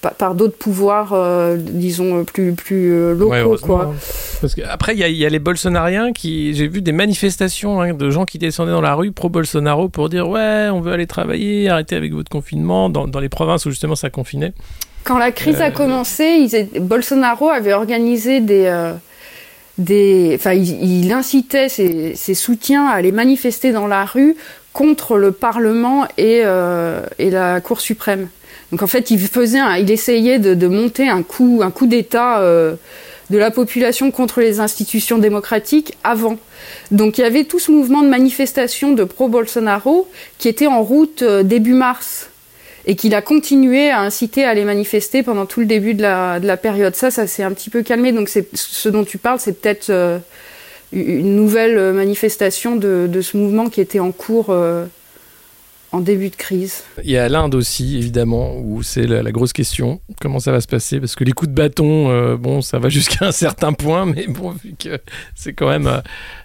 par 0.00 0.34
d'autres 0.34 0.56
pouvoirs, 0.56 1.12
euh, 1.12 1.56
disons, 1.58 2.24
plus, 2.24 2.52
plus 2.52 2.92
euh, 2.92 3.14
locaux. 3.14 3.32
Ouais, 3.32 3.58
quoi. 3.60 3.94
Parce 4.40 4.54
que, 4.54 4.62
après, 4.68 4.94
il 4.94 5.06
y, 5.06 5.16
y, 5.16 5.26
a 5.26 5.28
les 5.28 5.38
bolsonariens 5.38 6.12
qui. 6.12 6.54
J'ai 6.54 6.68
vu 6.68 6.82
des 6.82 6.92
manifestations 6.92 7.80
hein, 7.80 7.94
de 7.94 8.10
gens 8.10 8.24
qui 8.24 8.38
descendaient 8.38 8.72
dans 8.72 8.80
la 8.80 8.94
rue 8.94 9.12
pro-Bolsonaro 9.12 9.88
pour 9.88 10.08
dire 10.08 10.28
Ouais, 10.28 10.68
on 10.72 10.80
veut 10.80 10.92
aller 10.92 11.06
travailler, 11.06 11.68
arrêtez 11.68 11.96
avec 11.96 12.12
votre 12.12 12.30
confinement, 12.30 12.88
dans, 12.90 13.08
dans 13.08 13.20
les 13.20 13.28
provinces 13.28 13.66
où 13.66 13.70
justement 13.70 13.96
ça 13.96 14.10
confinait. 14.10 14.52
Quand 15.04 15.18
la 15.18 15.32
crise 15.32 15.60
a 15.60 15.70
commencé, 15.70 16.24
ils 16.24 16.54
étaient, 16.54 16.80
Bolsonaro 16.80 17.48
avait 17.48 17.72
organisé 17.72 18.40
des 18.40 18.68
des, 19.78 20.32
enfin, 20.34 20.52
il, 20.52 21.04
il 21.04 21.12
incitait 21.12 21.68
ses, 21.68 22.14
ses, 22.16 22.34
soutiens 22.34 22.86
à 22.88 22.94
aller 22.94 23.12
manifester 23.12 23.72
dans 23.72 23.86
la 23.86 24.04
rue 24.04 24.36
contre 24.72 25.16
le 25.16 25.32
Parlement 25.32 26.06
et, 26.18 26.42
euh, 26.44 27.06
et 27.18 27.30
la 27.30 27.60
Cour 27.60 27.80
suprême. 27.80 28.28
Donc 28.72 28.82
en 28.82 28.86
fait, 28.86 29.10
il 29.10 29.90
essayait 29.90 30.38
de, 30.38 30.68
monter 30.68 31.08
un 31.08 31.22
coup, 31.22 31.86
d'État 31.86 32.40
euh, 32.40 32.74
de 33.30 33.38
la 33.38 33.50
population 33.50 34.10
contre 34.10 34.40
les 34.40 34.60
institutions 34.60 35.18
démocratiques 35.18 35.96
avant. 36.04 36.36
Donc 36.90 37.18
il 37.18 37.22
y 37.22 37.24
avait 37.24 37.44
tout 37.44 37.58
ce 37.58 37.70
mouvement 37.70 38.02
de 38.02 38.08
manifestation 38.08 38.92
de 38.92 39.04
pro-Bolsonaro 39.04 40.08
qui 40.38 40.48
était 40.48 40.66
en 40.66 40.82
route 40.82 41.22
euh, 41.22 41.42
début 41.42 41.72
mars 41.72 42.28
et 42.86 42.94
qu'il 42.94 43.14
a 43.14 43.22
continué 43.22 43.90
à 43.90 44.00
inciter 44.00 44.44
à 44.44 44.54
les 44.54 44.64
manifester 44.64 45.22
pendant 45.22 45.46
tout 45.46 45.60
le 45.60 45.66
début 45.66 45.94
de 45.94 46.02
la, 46.02 46.40
de 46.40 46.46
la 46.46 46.56
période. 46.56 46.94
Ça, 46.94 47.10
ça 47.10 47.26
s'est 47.26 47.42
un 47.42 47.52
petit 47.52 47.70
peu 47.70 47.82
calmé. 47.82 48.12
Donc, 48.12 48.28
c'est 48.28 48.48
ce 48.54 48.88
dont 48.88 49.04
tu 49.04 49.18
parles, 49.18 49.40
c'est 49.40 49.60
peut-être 49.60 49.90
euh, 49.90 50.18
une 50.92 51.36
nouvelle 51.36 51.92
manifestation 51.92 52.76
de, 52.76 53.20
ce 53.20 53.36
mouvement 53.36 53.68
qui 53.68 53.82
était 53.82 53.98
en 53.98 54.10
cours 54.10 54.46
en 55.90 56.00
début 56.00 56.28
de 56.28 56.36
crise. 56.36 56.84
Il 57.02 57.10
y 57.10 57.16
a 57.16 57.28
l'Inde 57.28 57.54
aussi, 57.54 57.96
évidemment, 57.96 58.56
où 58.58 58.82
c'est 58.82 59.06
la, 59.06 59.32
grosse 59.32 59.52
question. 59.52 60.00
Comment 60.20 60.38
ça 60.38 60.52
va 60.52 60.60
se 60.60 60.66
passer? 60.66 61.00
Parce 61.00 61.14
que 61.14 61.24
les 61.24 61.32
coups 61.32 61.50
de 61.50 61.54
bâton, 61.54 62.10
euh, 62.10 62.36
bon, 62.36 62.60
ça 62.60 62.78
va 62.78 62.88
jusqu'à 62.90 63.26
un 63.26 63.32
certain 63.32 63.72
point, 63.72 64.04
mais 64.04 64.26
bon, 64.26 64.50
vu 64.50 64.74
que 64.78 65.00
c'est 65.34 65.54
quand 65.54 65.68
même 65.68 66.02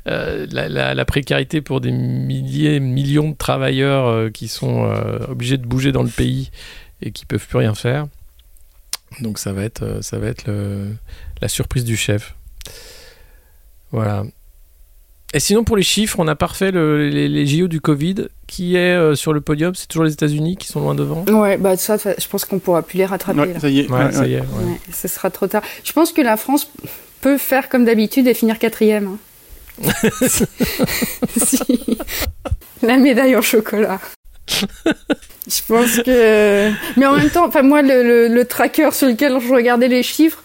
euh, 0.07 0.47
la, 0.51 0.93
la, 0.93 1.05
précarité 1.05 1.61
pour 1.61 1.81
des 1.81 1.91
milliers, 1.91 2.79
millions 2.79 3.29
de 3.29 3.35
travailleurs 3.35 4.07
euh, 4.07 4.29
qui 4.29 4.47
sont 4.47 4.85
euh, 4.85 5.27
obligés 5.29 5.57
de 5.57 5.65
bouger 5.65 5.91
dans 5.91 6.03
le 6.03 6.09
pays 6.09 6.51
et 7.01 7.11
qui 7.11 7.25
peuvent 7.25 7.45
plus 7.45 7.57
rien 7.57 7.73
faire. 7.73 8.07
Donc 9.19 9.39
ça 9.39 9.51
va 9.53 9.63
être, 9.63 10.01
ça 10.01 10.17
va 10.19 10.27
être 10.27 10.49
la 11.41 11.47
surprise 11.47 11.83
du 11.83 11.95
chef. 11.95 12.35
Voilà. 13.91 14.23
Et 15.33 15.39
sinon, 15.39 15.63
pour 15.63 15.75
les 15.75 15.83
chiffres, 15.83 16.17
on 16.19 16.27
a 16.27 16.35
parfait 16.35 16.71
le, 16.71 17.09
les, 17.09 17.27
les, 17.27 17.47
JO 17.47 17.67
du 17.67 17.81
Covid. 17.81 18.27
Qui 18.45 18.75
est 18.75 18.95
euh, 18.95 19.15
sur 19.15 19.33
le 19.33 19.41
podium 19.41 19.73
C'est 19.73 19.87
toujours 19.87 20.03
les 20.03 20.13
États-Unis 20.13 20.57
qui 20.57 20.67
sont 20.67 20.79
loin 20.79 20.93
devant 20.93 21.25
Ouais, 21.25 21.57
bah 21.57 21.75
ça, 21.75 21.97
je 21.97 22.27
pense 22.27 22.45
qu'on 22.45 22.59
pourra 22.59 22.83
plus 22.83 22.97
les 22.97 23.05
rattraper. 23.05 23.39
Ouais, 23.39 23.59
ça 23.59 23.67
y 23.67 23.79
est. 23.79 23.89
Ouais, 23.89 24.05
ouais, 24.05 24.11
ça 24.11 24.27
y 24.27 24.35
est. 24.35 24.41
Ouais. 24.41 24.79
ce 24.91 25.07
sera 25.07 25.31
trop 25.31 25.47
tard. 25.47 25.63
Je 25.83 25.91
pense 25.91 26.11
que 26.11 26.21
la 26.21 26.37
France 26.37 26.71
peut 27.21 27.39
faire 27.39 27.67
comme 27.67 27.83
d'habitude 27.83 28.27
et 28.27 28.35
finir 28.35 28.59
quatrième. 28.59 29.17
Hein. 29.83 29.89
si. 31.37 31.57
La 32.83 32.97
médaille 32.97 33.35
en 33.35 33.41
chocolat. 33.41 33.99
je 34.47 35.61
pense 35.67 35.97
que. 36.03 36.69
Mais 36.99 37.07
en 37.07 37.15
même 37.15 37.29
temps, 37.29 37.47
enfin 37.47 37.63
moi, 37.63 37.81
le, 37.81 38.03
le, 38.03 38.27
le 38.27 38.45
tracker 38.45 38.91
sur 38.91 39.07
lequel 39.07 39.39
je 39.39 39.51
regardais 39.51 39.87
les 39.87 40.03
chiffres 40.03 40.43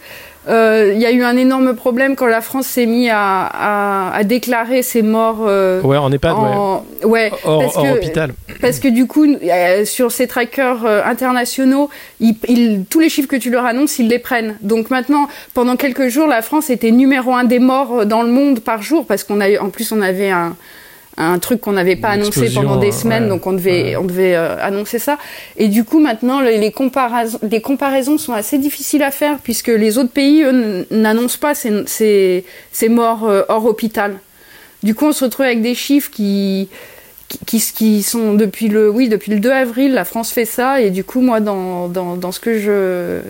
il 0.48 0.54
euh, 0.54 0.94
y 0.94 1.04
a 1.04 1.12
eu 1.12 1.22
un 1.24 1.36
énorme 1.36 1.74
problème 1.74 2.16
quand 2.16 2.26
la 2.26 2.40
France 2.40 2.66
s'est 2.66 2.86
mis 2.86 3.10
à, 3.10 3.18
à, 3.18 4.16
à, 4.16 4.24
déclarer 4.24 4.82
ses 4.82 5.02
morts. 5.02 5.44
Euh, 5.46 5.82
ouais, 5.82 5.98
en 5.98 6.10
EHPAD, 6.10 6.32
en... 6.32 6.86
ouais. 7.02 7.06
ouais 7.06 7.32
hors, 7.44 7.60
parce 7.60 7.76
hors 7.76 7.82
que, 7.82 7.96
hôpital. 7.98 8.32
Parce 8.62 8.78
que 8.78 8.88
du 8.88 9.06
coup, 9.06 9.26
euh, 9.26 9.84
sur 9.84 10.10
ces 10.10 10.26
trackers 10.26 10.86
internationaux, 11.04 11.90
ils, 12.20 12.34
ils, 12.48 12.84
tous 12.88 13.00
les 13.00 13.10
chiffres 13.10 13.28
que 13.28 13.36
tu 13.36 13.50
leur 13.50 13.66
annonces, 13.66 13.98
ils 13.98 14.08
les 14.08 14.18
prennent. 14.18 14.56
Donc 14.62 14.88
maintenant, 14.88 15.28
pendant 15.52 15.76
quelques 15.76 16.08
jours, 16.08 16.26
la 16.26 16.40
France 16.40 16.70
était 16.70 16.92
numéro 16.92 17.34
un 17.34 17.44
des 17.44 17.58
morts 17.58 18.06
dans 18.06 18.22
le 18.22 18.30
monde 18.30 18.60
par 18.60 18.80
jour 18.80 19.04
parce 19.04 19.24
qu'on 19.24 19.42
a, 19.42 19.60
en 19.60 19.68
plus, 19.68 19.92
on 19.92 20.00
avait 20.00 20.30
un 20.30 20.56
un 21.24 21.38
truc 21.38 21.60
qu'on 21.60 21.72
n'avait 21.72 21.96
pas 21.96 22.10
annoncé 22.10 22.48
pendant 22.54 22.76
des 22.76 22.92
semaines, 22.92 23.24
ouais, 23.24 23.28
donc 23.28 23.46
on 23.46 23.52
devait, 23.52 23.90
ouais. 23.90 23.96
on 23.96 24.04
devait 24.04 24.36
euh, 24.36 24.56
annoncer 24.62 24.98
ça. 24.98 25.18
Et 25.56 25.68
du 25.68 25.84
coup, 25.84 25.98
maintenant, 26.00 26.40
les, 26.40 26.70
comparaisons, 26.70 27.38
les 27.42 27.60
comparaisons 27.60 28.18
sont 28.18 28.32
assez 28.32 28.58
difficiles 28.58 29.02
à 29.02 29.10
faire 29.10 29.38
puisque 29.38 29.68
les 29.68 29.98
autres 29.98 30.12
pays, 30.12 30.42
eux, 30.42 30.86
n'annoncent 30.90 31.38
pas 31.38 31.54
ces, 31.54 31.84
ces, 31.86 32.44
ces 32.72 32.88
morts 32.88 33.26
euh, 33.26 33.42
hors 33.48 33.66
hôpital. 33.66 34.18
Du 34.82 34.94
coup, 34.94 35.06
on 35.06 35.12
se 35.12 35.24
retrouve 35.24 35.46
avec 35.46 35.60
des 35.60 35.74
chiffres 35.74 36.10
qui, 36.10 36.68
qui, 37.28 37.38
qui, 37.46 37.72
qui 37.72 38.02
sont 38.02 38.34
depuis 38.34 38.68
le, 38.68 38.88
oui, 38.88 39.08
depuis 39.08 39.32
le 39.32 39.40
2 39.40 39.50
avril, 39.50 39.94
la 39.94 40.04
France 40.04 40.30
fait 40.30 40.44
ça. 40.44 40.80
Et 40.80 40.90
du 40.90 41.02
coup, 41.02 41.20
moi, 41.20 41.40
dans, 41.40 41.88
dans, 41.88 42.16
dans 42.16 42.30
ce 42.30 42.38
que 42.38 42.60
je, 42.60 43.20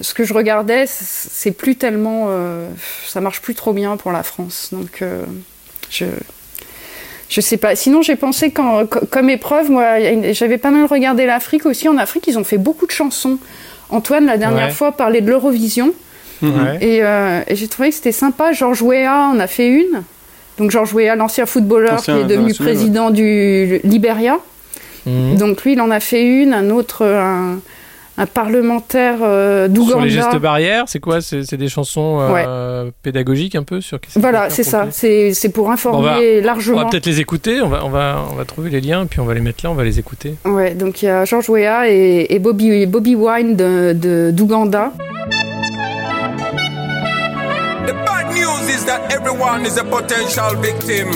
ce 0.00 0.14
que 0.14 0.24
je 0.24 0.34
regardais, 0.34 0.84
c'est 0.86 1.52
plus 1.52 1.76
tellement, 1.76 2.26
euh, 2.28 2.68
ça 3.06 3.20
marche 3.20 3.40
plus 3.40 3.54
trop 3.54 3.72
bien 3.72 3.96
pour 3.96 4.12
la 4.12 4.22
France. 4.22 4.68
Donc, 4.72 5.02
euh, 5.02 5.24
je, 5.90 6.04
je 7.28 7.40
sais 7.40 7.56
pas. 7.56 7.76
Sinon, 7.76 8.02
j'ai 8.02 8.16
pensé 8.16 8.52
comme 8.52 9.30
épreuve, 9.30 9.70
moi, 9.70 9.84
j'avais 10.32 10.58
pas 10.58 10.70
mal 10.70 10.86
regardé 10.86 11.26
l'Afrique 11.26 11.66
aussi. 11.66 11.88
En 11.88 11.98
Afrique, 11.98 12.26
ils 12.26 12.38
ont 12.38 12.44
fait 12.44 12.58
beaucoup 12.58 12.86
de 12.86 12.90
chansons. 12.92 13.38
Antoine, 13.90 14.26
la 14.26 14.36
dernière 14.36 14.66
Ouais. 14.66 14.72
fois, 14.72 14.92
parlait 14.92 15.20
de 15.20 15.28
l'Eurovision. 15.30 15.92
Ouais. 16.42 16.78
Et, 16.80 16.98
euh, 17.02 17.40
et 17.46 17.56
j'ai 17.56 17.68
trouvé 17.68 17.88
que 17.90 17.94
c'était 17.96 18.12
sympa. 18.12 18.52
Georges 18.52 18.82
Weah 18.82 19.28
en 19.32 19.38
a 19.40 19.46
fait 19.46 19.68
une. 19.68 20.02
Donc 20.58 20.70
Georges 20.70 20.92
Weah, 20.94 21.16
l'ancien 21.16 21.46
footballeur 21.46 21.94
Ancien 21.94 22.14
qui 22.16 22.20
est 22.20 22.24
devenu 22.24 22.54
président 22.54 23.10
du 23.10 23.80
Liberia. 23.84 24.38
Mhm. 25.06 25.36
Donc 25.36 25.64
lui, 25.64 25.72
il 25.72 25.80
en 25.80 25.90
a 25.90 26.00
fait 26.00 26.22
une. 26.22 26.52
Un 26.52 26.70
autre, 26.70 27.04
un, 27.04 27.58
un 28.18 28.26
parlementaire 28.26 29.18
euh, 29.22 29.66
Sur 29.66 29.74
d'Ouganda. 29.74 30.04
les 30.04 30.10
gestes 30.10 30.36
barrières, 30.36 30.84
c'est 30.88 30.98
quoi? 31.00 31.20
C'est 31.20 31.56
des 31.56 31.68
chansons 31.68 32.18
euh, 32.20 32.90
pédagogiques 33.02 33.54
un 33.54 33.62
peu 33.62 33.80
sur 33.80 33.98
Voilà, 34.16 34.50
c'est 34.50 34.64
ça. 34.64 34.88
C'est 34.90 35.32
c'est 35.32 35.50
pour 35.50 35.70
informer 35.70 35.98
On 35.98 36.02
va- 36.02 36.18
On 36.18 36.44
largement. 36.44 36.78
va 36.78 36.84
peut-être 36.86 37.06
les 37.06 37.20
écouter, 37.20 37.60
on 37.62 37.68
va, 37.68 37.84
on, 37.84 37.90
va, 37.90 38.22
on 38.30 38.34
va 38.34 38.44
trouver 38.44 38.70
les 38.70 38.80
liens, 38.80 39.06
puis 39.06 39.20
on 39.20 39.24
va 39.24 39.34
les 39.34 39.40
mettre 39.40 39.64
là, 39.64 39.70
on 39.70 39.74
va 39.74 39.84
les 39.84 39.98
écouter. 39.98 40.34
Ouais, 40.44 40.74
donc 40.74 41.00
il 41.02 41.06
y 41.06 41.08
a 41.08 41.24
George 41.24 41.48
Weah 41.48 41.88
et, 41.88 42.26
et 42.28 42.38
Bobby, 42.40 42.86
Bobby 42.86 43.14
Wine 43.14 43.54
de- 43.56 43.92
de- 43.94 44.30
d'Ouganda. 44.32 44.92
The 47.86 47.92
bad 48.04 48.26
news 48.34 48.68
is 48.68 48.84
that 48.86 49.00
everyone 49.10 49.64
is 49.64 49.78
a 49.78 49.84
potential 49.84 50.56
victim. 50.60 51.08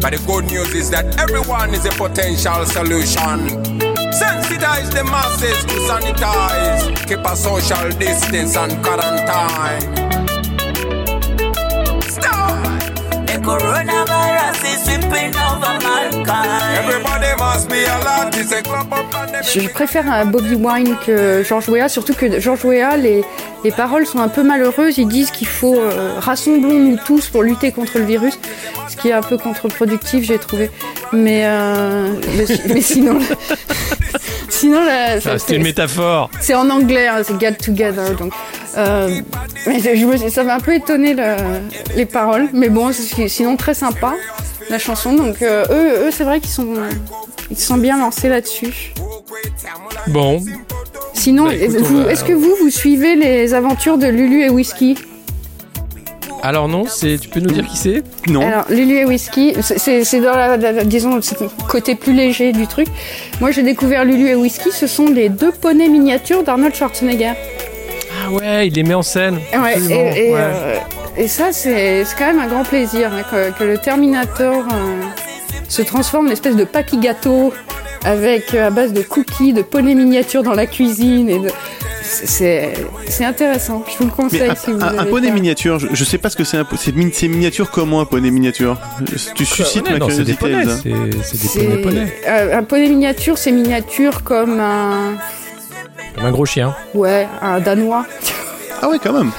But 0.00 0.12
the 0.12 0.20
good 0.26 0.44
news 0.52 0.74
is 0.74 0.90
that 0.90 1.06
everyone 1.18 1.74
is 1.74 1.84
a 1.86 1.90
potential 1.96 2.64
solution. 2.66 3.87
Sensitize 4.18 4.90
the 4.90 5.04
masses 5.04 5.64
to 5.64 5.74
sanitize. 5.88 7.06
Keep 7.06 7.24
a 7.24 7.36
social 7.36 7.88
distance 7.98 8.56
and 8.56 8.82
quarantine. 8.84 10.07
Coronavirus 13.48 14.58
is 14.70 14.78
sweeping 14.84 15.32
over 15.48 15.74
mankind. 15.86 16.72
Everybody 16.80 17.30
must 17.44 17.64
be 17.72 17.80
alert. 17.96 18.36
It's 18.36 18.52
a 18.52 18.62
global 18.62 19.02
pandemic. 19.10 19.48
Je 19.54 19.68
préfère 19.68 20.06
un 20.10 20.26
Bobby 20.26 20.54
Wine 20.54 20.96
que 21.06 21.42
George 21.48 21.68
Weah, 21.68 21.88
surtout 21.88 22.14
que 22.14 22.40
George 22.40 22.64
Weah, 22.64 22.96
les, 22.96 23.24
les 23.64 23.70
paroles 23.70 24.06
sont 24.06 24.20
un 24.20 24.28
peu 24.28 24.42
malheureuses. 24.42 24.98
Ils 24.98 25.08
disent 25.08 25.30
qu'il 25.30 25.46
faut 25.46 25.78
euh, 25.78 26.18
rassemblons-nous 26.18 26.98
tous 27.06 27.28
pour 27.28 27.42
lutter 27.42 27.72
contre 27.72 27.98
le 27.98 28.04
virus, 28.04 28.38
ce 28.88 28.96
qui 28.96 29.08
est 29.08 29.12
un 29.12 29.22
peu 29.22 29.38
contre-productif, 29.38 30.24
j'ai 30.24 30.38
trouvé. 30.38 30.70
Mais, 31.12 31.42
euh, 31.44 32.08
mais, 32.36 32.44
mais 32.74 32.82
sinon, 32.82 33.18
sinon 34.58 34.80
là, 34.84 35.16
Ah, 35.24 35.38
C'était 35.38 35.56
une 35.56 35.62
métaphore. 35.62 36.30
c'est 36.40 36.54
en 36.54 36.68
anglais, 36.70 37.06
hein, 37.08 37.22
c'est 37.24 37.38
Get 37.40 37.52
Together. 37.54 38.14
Donc, 38.16 38.32
euh, 38.76 39.20
mais 39.66 39.80
je 39.80 40.28
ça 40.28 40.44
m'a 40.44 40.54
un 40.56 40.60
peu 40.60 40.74
étonné 40.74 41.14
le- 41.14 41.36
les 41.96 42.06
paroles, 42.06 42.48
mais 42.52 42.68
bon, 42.68 42.90
c'est 42.92 43.28
sinon 43.28 43.56
très 43.56 43.74
sympa 43.74 44.14
la 44.70 44.78
chanson. 44.78 45.12
Donc 45.14 45.42
euh, 45.42 45.64
eux, 45.70 46.06
eux 46.06 46.10
c'est 46.10 46.24
vrai 46.24 46.40
qu'ils 46.40 46.50
sont, 46.50 46.74
ils 47.50 47.58
sont 47.58 47.76
bien 47.78 47.98
lancés 47.98 48.28
là-dessus. 48.28 48.92
Bon, 50.08 50.42
Sinon, 51.14 51.46
Bah, 51.46 51.54
est-ce 51.54 52.22
que 52.22 52.32
vous, 52.32 52.54
vous 52.62 52.70
suivez 52.70 53.16
les 53.16 53.52
aventures 53.52 53.98
de 53.98 54.06
Lulu 54.06 54.44
et 54.44 54.50
Whisky? 54.50 54.96
Alors 56.42 56.68
non, 56.68 56.84
c'est 56.86 57.18
tu 57.18 57.28
peux 57.28 57.40
nous 57.40 57.50
dire 57.50 57.66
qui 57.66 57.76
c'est? 57.76 58.02
Non. 58.28 58.40
Alors, 58.46 58.64
Lulu 58.70 58.98
et 58.98 59.04
Whisky, 59.04 59.54
c'est- 59.60 60.20
dans 60.20 60.32
la, 60.36 60.56
la- 60.56 60.72
la- 60.72 60.84
disons, 60.84 61.20
c'est 61.22 61.40
le 61.40 61.48
côté 61.68 61.94
plus 61.94 62.12
léger 62.12 62.52
du 62.52 62.66
truc. 62.66 62.86
Moi, 63.40 63.50
j'ai 63.50 63.62
découvert 63.62 64.04
Lulu 64.04 64.28
et 64.28 64.34
Whisky, 64.34 64.70
ce 64.72 64.86
sont 64.86 65.06
les 65.06 65.28
deux 65.28 65.52
poneys 65.52 65.88
miniatures 65.88 66.42
d'Arnold 66.44 66.74
Schwarzenegger. 66.74 67.32
Ah 68.26 68.30
ouais, 68.32 68.68
il 68.68 68.74
les 68.74 68.82
met 68.82 68.94
en 68.94 69.02
scène. 69.02 69.36
Ouais, 69.52 69.74
Absolument, 69.74 69.94
et, 69.94 70.28
et, 70.28 70.32
ouais. 70.32 70.40
euh, 70.40 70.76
et 71.16 71.28
ça, 71.28 71.52
c'est 71.52 72.04
quand 72.18 72.26
même 72.26 72.38
un 72.40 72.46
grand 72.46 72.64
plaisir 72.64 73.10
hein, 73.12 73.22
que, 73.30 73.50
que 73.58 73.64
le 73.64 73.78
Terminator 73.78 74.64
euh, 74.72 75.02
se 75.68 75.82
transforme 75.82 76.28
en 76.28 76.30
espèce 76.30 76.56
de 76.56 76.64
papy 76.64 76.98
gâteau 76.98 77.52
avec 78.04 78.54
euh, 78.54 78.68
à 78.68 78.70
base 78.70 78.92
de 78.92 79.02
cookies, 79.02 79.52
de 79.52 79.62
poneys 79.62 79.94
miniatures 79.94 80.42
dans 80.42 80.54
la 80.54 80.66
cuisine. 80.66 81.28
et 81.28 81.38
de- 81.38 81.50
C'est 82.10 82.72
c'est 83.08 83.24
intéressant. 83.24 83.84
Je 83.86 83.98
vous 83.98 84.04
le 84.04 84.10
Mais 84.10 84.16
conseille 84.16 84.48
un, 84.50 84.54
si 84.54 84.72
vous 84.72 84.80
un- 84.82 84.86
un 84.94 84.98
avez 84.98 85.10
poney 85.10 85.30
miniature, 85.30 85.78
je, 85.78 85.88
je 85.92 86.04
sais 86.04 86.18
pas 86.18 86.30
ce 86.30 86.36
que 86.36 86.44
c'est 86.44 86.58
c'est 86.76 86.94
min- 86.96 87.10
c'est 87.12 87.28
miniature 87.28 87.70
comment 87.70 88.00
un 88.00 88.04
poney 88.06 88.30
miniature? 88.30 88.78
Tu 89.34 89.44
suscites 89.44 89.84
Ouais, 89.86 89.92
ma 89.92 89.98
non, 89.98 90.08
c'est 90.10 90.24
des 90.24 90.34
curiosité 90.34 90.94
c'est 91.22 91.66
des 91.66 91.78
poneys 91.82 92.12
euh, 92.26 92.58
un 92.58 92.62
poney 92.62 92.88
miniature, 92.88 93.36
c'est 93.36 93.52
miniature 93.52 94.22
comme 94.24 94.58
un 94.58 95.16
Comme 96.14 96.24
un 96.24 96.30
gros 96.30 96.46
chien. 96.46 96.74
ouais 96.94 97.28
un 97.42 97.60
danois. 97.60 98.06
Ah 98.80 98.88
ouais 98.88 98.98
quand 99.02 99.12
même. 99.12 99.30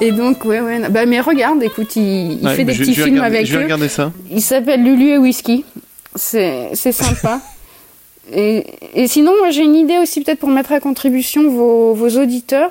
Et 0.00 0.12
donc 0.12 0.44
ouais 0.44 0.60
ouais. 0.60 0.88
Bah 0.90 1.06
mais 1.06 1.20
regarde, 1.20 1.62
écoute, 1.62 1.96
il, 1.96 2.38
il 2.40 2.46
Ouais, 2.46 2.54
fait 2.56 2.64
des 2.64 2.72
je- 2.74 2.80
petits 2.82 2.94
je 2.94 3.02
films 3.02 3.16
regarder- 3.16 3.36
avec 3.36 3.46
Je 3.48 3.52
vais 3.54 3.58
eux. 3.60 3.64
regarder 3.64 3.88
ça. 3.88 4.12
Il 4.30 4.42
s'appelle 4.42 4.82
Lulu 4.84 5.10
et 5.10 5.18
Whisky. 5.18 5.64
C'est 6.14 6.68
c'est 6.74 6.92
sympa. 6.92 7.40
et, 8.32 8.64
et 8.94 9.06
sinon, 9.08 9.32
moi 9.38 9.50
j'ai 9.50 9.62
une 9.62 9.74
idée 9.76 9.98
aussi 9.98 10.22
peut-être 10.22 10.38
pour 10.40 10.48
mettre 10.50 10.72
à 10.72 10.80
contribution 10.80 11.48
vos, 11.50 11.94
vos 11.94 12.08
auditeurs. 12.20 12.70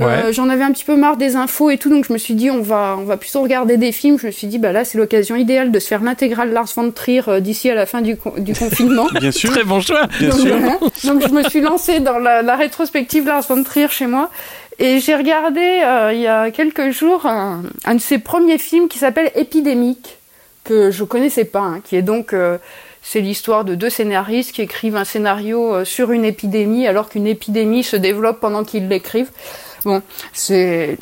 Euh. 0.00 0.32
J'en 0.32 0.48
avais 0.48 0.62
un 0.62 0.70
petit 0.70 0.84
peu 0.84 0.94
marre 0.94 1.16
des 1.16 1.34
infos 1.34 1.70
et 1.70 1.76
tout, 1.78 1.90
donc 1.90 2.04
je 2.06 2.12
me 2.12 2.18
suis 2.18 2.34
dit 2.34 2.50
on 2.52 2.60
va 2.62 2.96
on 3.00 3.02
va 3.02 3.16
plutôt 3.16 3.40
regarder 3.42 3.76
des 3.78 3.90
films. 3.90 4.16
Je 4.16 4.26
me 4.26 4.30
suis 4.30 4.46
dit 4.46 4.58
bah 4.58 4.70
là 4.70 4.84
c'est 4.84 4.96
l'occasion 4.96 5.34
idéale 5.34 5.72
de 5.72 5.78
se 5.80 5.88
faire 5.88 6.02
l'intégrale 6.02 6.52
Lars 6.52 6.68
von 6.76 6.92
Trier 6.92 7.22
euh, 7.26 7.40
d'ici 7.40 7.68
à 7.68 7.74
la 7.74 7.84
fin 7.84 8.00
du, 8.00 8.16
con- 8.16 8.34
du 8.38 8.54
confinement. 8.54 9.06
Bien 9.20 9.32
sûr. 9.32 9.50
Très 9.50 9.64
bon 9.64 9.80
choix. 9.80 10.06
Bien 10.20 10.28
Donc, 10.28 10.38
sûr. 10.38 10.56
voilà. 10.56 10.78
Donc 11.02 11.26
je 11.28 11.32
me 11.34 11.42
suis 11.48 11.60
lancée 11.60 11.98
dans 11.98 12.18
la, 12.18 12.42
la 12.42 12.54
rétrospective 12.54 13.26
Lars 13.26 13.42
von 13.48 13.64
Trier 13.64 13.88
chez 13.88 14.06
moi 14.06 14.30
et 14.78 15.00
j'ai 15.00 15.16
regardé 15.16 15.60
euh, 15.84 16.12
il 16.14 16.20
y 16.20 16.28
a 16.28 16.52
quelques 16.52 16.90
jours 16.90 17.26
un, 17.26 17.62
un 17.84 17.94
de 17.96 18.00
ses 18.00 18.18
premiers 18.18 18.58
films 18.58 18.86
qui 18.86 18.98
s'appelle 18.98 19.32
Épidémique 19.34 20.18
que 20.62 20.92
je 20.92 21.02
connaissais 21.02 21.44
pas, 21.46 21.60
hein, 21.60 21.80
qui 21.82 21.96
est 21.96 22.02
donc 22.02 22.34
euh, 22.34 22.58
c'est 23.02 23.20
l'histoire 23.20 23.64
de 23.64 23.74
deux 23.74 23.90
scénaristes 23.90 24.52
qui 24.52 24.62
écrivent 24.62 24.96
un 24.96 25.04
scénario 25.04 25.74
euh, 25.74 25.84
sur 25.84 26.10
une 26.10 26.24
épidémie 26.24 26.86
alors 26.86 27.08
qu'une 27.08 27.26
épidémie 27.26 27.82
se 27.82 27.96
développe 27.96 28.40
pendant 28.40 28.64
qu'ils 28.64 28.88
l'écrivent. 28.88 29.30
Bon, 29.84 30.02
c'est 30.32 30.98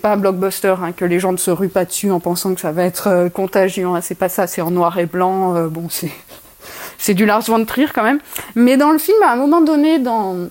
pas 0.00 0.12
un 0.12 0.16
blockbuster 0.16 0.74
hein, 0.82 0.92
que 0.92 1.04
les 1.04 1.20
gens 1.20 1.32
ne 1.32 1.36
se 1.36 1.50
ruent 1.50 1.68
pas 1.68 1.84
dessus 1.84 2.10
en 2.10 2.18
pensant 2.18 2.54
que 2.54 2.60
ça 2.60 2.72
va 2.72 2.84
être 2.84 3.08
euh, 3.08 3.28
contagieux. 3.28 3.86
hein, 3.86 4.00
c'est 4.00 4.14
pas 4.14 4.28
ça, 4.28 4.46
c'est 4.46 4.62
en 4.62 4.70
noir 4.70 4.98
et 4.98 5.06
blanc. 5.06 5.54
euh, 5.54 5.68
bon, 5.68 5.88
c'est 5.90 6.10
c'est 6.98 7.14
du 7.14 7.26
Lars 7.26 7.42
von 7.42 7.64
Trier 7.64 7.88
quand 7.94 8.02
même. 8.02 8.20
Mais 8.54 8.76
dans 8.76 8.92
le 8.92 8.98
film, 8.98 9.22
à 9.22 9.32
un 9.32 9.36
moment 9.36 9.60
donné, 9.60 9.98
dans, 9.98 10.48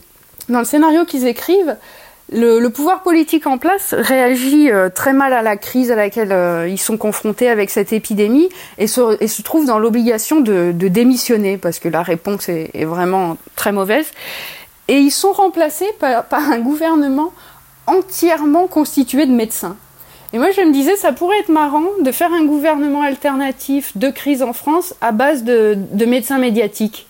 dans 0.48 0.60
le 0.60 0.66
scénario 0.66 1.06
qu'ils 1.06 1.26
écrivent, 1.28 1.76
le, 2.32 2.68
pouvoir 2.70 3.02
politique 3.02 3.48
en 3.48 3.58
place 3.58 3.94
réagit 3.98 4.70
euh, 4.70 4.90
très 4.90 5.14
mal 5.14 5.34
à 5.34 5.42
la 5.42 5.58
crise 5.58 5.92
à 5.92 5.96
laquelle 5.96 6.32
euh, 6.32 6.68
ils 6.68 6.80
sont 6.80 6.98
confrontés 6.98 7.50
avec 7.50 7.70
cette 7.70 7.92
épidémie 7.92 8.50
et 8.78 8.88
se, 8.88 9.42
trouve 9.42 9.66
dans 9.66 9.80
l'obligation 9.80 10.40
de, 10.40 10.72
démissionner 10.72 11.58
parce 11.58 11.80
que 11.80 11.90
la 11.90 12.04
réponse 12.04 12.50
est, 12.50 12.86
vraiment 12.86 13.38
très 13.56 13.72
mauvaise. 13.72 14.08
Et 14.88 14.98
ils 14.98 15.12
sont 15.12 15.32
remplacés 15.32 15.90
par, 16.00 16.26
un 16.32 16.60
gouvernement 16.60 17.34
entièrement 17.88 18.68
constitué 18.68 19.26
de 19.26 19.32
médecins. 19.32 19.76
Et 20.32 20.38
moi, 20.38 20.52
je 20.52 20.62
me 20.62 20.72
disais, 20.72 20.96
ça 20.96 21.12
pourrait 21.12 21.40
être 21.40 21.50
marrant 21.50 21.86
de 22.02 22.12
faire 22.12 22.32
un 22.32 22.46
gouvernement 22.46 23.02
alternatif 23.02 23.98
de 23.98 24.10
crise 24.10 24.44
en 24.44 24.54
France 24.54 24.94
à 25.02 25.12
base 25.12 25.44
de 25.44 26.06
médecins 26.06 26.38
médiatiques. 26.38 27.09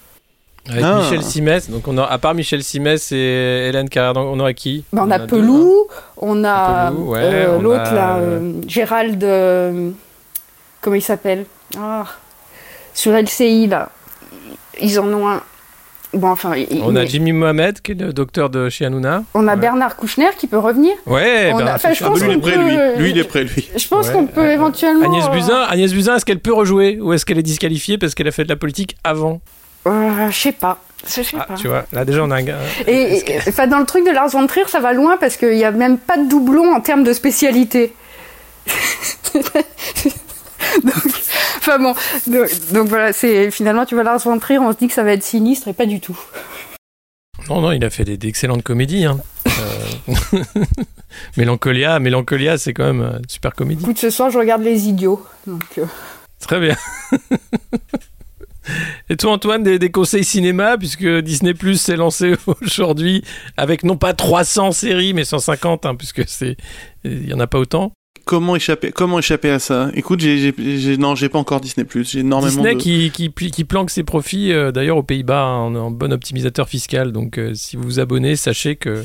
Avec 0.69 0.83
Ah. 0.83 0.99
Michel 1.01 1.23
Simès. 1.23 1.69
Donc 1.69 1.87
on 1.87 1.97
a, 1.97 2.03
à 2.03 2.17
part 2.17 2.33
Michel 2.33 2.63
Simès 2.63 3.11
et 3.11 3.67
Hélène 3.69 3.89
Carrère, 3.89 4.13
donc 4.13 4.27
on 4.33 4.39
aura 4.39 4.53
qui? 4.53 4.83
Ben, 4.93 5.03
on, 5.07 5.11
a, 5.11 5.19
deux, 5.19 5.27
Pelou, 5.27 5.87
on 6.17 6.43
a 6.43 6.91
Pelou, 6.91 7.11
ouais, 7.11 7.19
euh, 7.21 7.57
on 7.57 7.61
l'autre 7.61 7.79
a, 7.81 7.93
là, 7.93 8.15
euh, 8.17 8.39
euh, 8.41 8.53
Gérald, 8.67 9.23
euh, 9.23 9.89
comment 10.81 10.95
il 10.95 11.01
s'appelle? 11.01 11.45
Ah, 11.77 12.05
Sur 12.93 13.13
LCI 13.13 13.67
là, 13.67 13.89
ils 14.81 14.99
en 14.99 15.07
ont 15.07 15.27
un. 15.29 15.41
Bon, 16.11 16.29
enfin, 16.31 16.55
il- 16.55 16.81
On 16.83 16.95
a 16.95 17.01
mais- 17.01 17.07
Jimmy 17.07 17.33
Mohamed, 17.33 17.81
qui 17.81 17.91
est 17.91 17.95
le 17.95 18.11
docteur 18.13 18.49
de 18.49 18.67
chez 18.69 18.83
Hanouna. 18.85 19.23
on 19.35 19.47
a 19.47 19.53
Ouais. 19.53 19.59
Bernard 19.59 19.95
Kouchner 19.95 20.29
qui 20.37 20.47
peut 20.47 20.57
revenir. 20.57 20.93
Ouais, 21.05 21.51
On 21.53 21.59
a- 21.59 21.75
enfin, 21.75 21.93
je 21.93 22.03
Kouchner. 22.03 22.09
pense 22.09 22.21
lui, 22.23 22.33
il 22.33 22.41
peut- 22.41 22.95
lui. 22.97 23.03
Lui, 23.03 23.09
il 23.11 23.17
est 23.19 23.23
prêt, 23.25 23.43
lui. 23.43 23.69
Je 23.77 23.87
pense 23.87 24.07
Ouais, 24.07 24.13
qu'on 24.13 24.25
peut 24.25 24.41
euh, 24.41 24.53
éventuellement. 24.53 25.05
Agnès 25.05 25.29
Buzyn, 25.29 25.61
Agnès 25.69 25.93
Buzyn, 25.93 26.15
est-ce 26.15 26.25
qu'elle 26.25 26.39
peut 26.39 26.53
rejouer 26.53 26.99
ou 26.99 27.13
est-ce 27.13 27.25
qu'elle 27.27 27.37
est 27.37 27.43
disqualifiée 27.43 27.99
parce 27.99 28.15
qu'elle 28.15 28.27
a 28.27 28.31
fait 28.31 28.43
de 28.43 28.49
la 28.49 28.55
politique 28.55 28.97
avant? 29.03 29.39
Euh, 29.87 30.29
je 30.31 30.37
sais 30.37 30.51
pas. 30.51 30.79
Ah, 31.37 31.45
pas. 31.45 31.53
tu 31.55 31.67
vois, 31.69 31.85
là 31.93 32.03
déjà 32.03 32.23
on 32.23 32.29
a 32.31 32.35
un 32.35 32.43
gars. 32.43 32.57
Et, 32.85 33.17
et- 33.31 33.37
enfin, 33.47 33.67
dans 33.67 33.79
le 33.79 33.85
truc 33.85 34.05
de 34.05 34.11
Lars 34.11 34.27
von 34.29 34.45
Trier, 34.47 34.65
ça 34.67 34.79
va 34.81 34.91
loin 34.93 35.15
parce 35.17 35.37
qu'il 35.37 35.55
n'y 35.55 35.63
a 35.63 35.71
même 35.71 35.97
pas 35.97 36.17
de 36.17 36.27
doublon 36.27 36.73
en 36.75 36.81
termes 36.81 37.03
de 37.05 37.13
spécialité. 37.13 37.93
Donc, 40.83 40.93
enfin 41.57 41.79
bon, 41.79 41.95
donc, 42.27 42.47
donc 42.71 42.87
voilà, 42.89 43.11
c'est 43.11 43.49
finalement 43.49 43.85
tu 43.85 43.95
vas 43.95 44.03
la 44.03 44.17
von 44.17 44.39
on 44.39 44.71
se 44.71 44.77
dit 44.77 44.87
que 44.87 44.93
ça 44.93 45.03
va 45.03 45.13
être 45.13 45.23
sinistre 45.23 45.67
et 45.67 45.73
pas 45.73 45.85
du 45.87 45.99
tout. 45.99 46.17
Non, 47.49 47.61
non, 47.61 47.71
il 47.71 47.83
a 47.83 47.89
fait 47.89 48.03
des- 48.03 48.17
d'excellentes 48.17 48.61
comédies. 48.61 49.05
Hein. 49.05 49.17
Euh, 49.47 50.43
Mélancolia, 51.37 51.99
Mélancolia, 51.99 52.57
c'est 52.57 52.73
quand 52.73 52.85
même 52.85 53.01
une 53.01 53.29
super 53.29 53.55
comédie. 53.55 53.81
Écoute, 53.83 53.97
ce 53.97 54.09
soir 54.11 54.29
je 54.29 54.37
regarde 54.37 54.61
Les 54.61 54.87
Idiots. 54.87 55.25
Donc, 55.47 55.63
euh, 55.79 55.85
Très 56.39 56.59
bien. 56.59 56.75
Et 59.09 59.17
toi, 59.17 59.31
Antoine, 59.31 59.63
des, 59.63 59.79
des 59.79 59.91
conseils 59.91 60.23
cinéma, 60.23 60.77
puisque 60.77 61.07
Disney 61.21 61.53
Plus 61.53 61.81
s'est 61.81 61.95
lancé 61.95 62.35
aujourd'hui 62.61 63.23
avec 63.57 63.83
non 63.83 63.97
pas 63.97 64.13
300 64.13 64.71
séries, 64.71 65.13
mais 65.13 65.25
150, 65.25 65.85
hein, 65.85 65.95
puisque 65.95 66.27
c'est 66.27 66.57
il 67.03 67.27
y 67.27 67.33
en 67.33 67.39
a 67.39 67.47
pas 67.47 67.59
autant. 67.59 67.91
Comment 68.25 68.55
échapper, 68.55 68.91
comment 68.91 69.17
échapper 69.17 69.49
à 69.49 69.57
ça? 69.57 69.89
Écoute, 69.95 70.19
j'ai, 70.19 70.53
j'ai, 70.55 70.97
non, 70.97 71.15
j'ai 71.15 71.29
pas 71.29 71.39
encore 71.39 71.61
Disney 71.61 71.83
Plus. 71.83 72.11
J'ai 72.11 72.19
énormément 72.19 72.61
Disney 72.61 72.75
de. 72.75 72.79
qui, 72.79 73.31
qui, 73.31 73.63
planque 73.63 73.89
ses 73.89 74.03
profits, 74.03 74.51
euh, 74.51 74.71
d'ailleurs 74.71 74.97
aux 74.97 75.03
Pays-Bas, 75.03 75.45
en, 75.45 75.73
en 75.73 75.89
bon 75.89 76.13
optimisateur 76.13 76.69
fiscal. 76.69 77.11
Donc, 77.11 77.39
euh, 77.39 77.55
si 77.55 77.75
vous 77.75 77.83
vous 77.83 77.99
abonnez, 77.99 78.35
sachez 78.35 78.75
que 78.75 79.03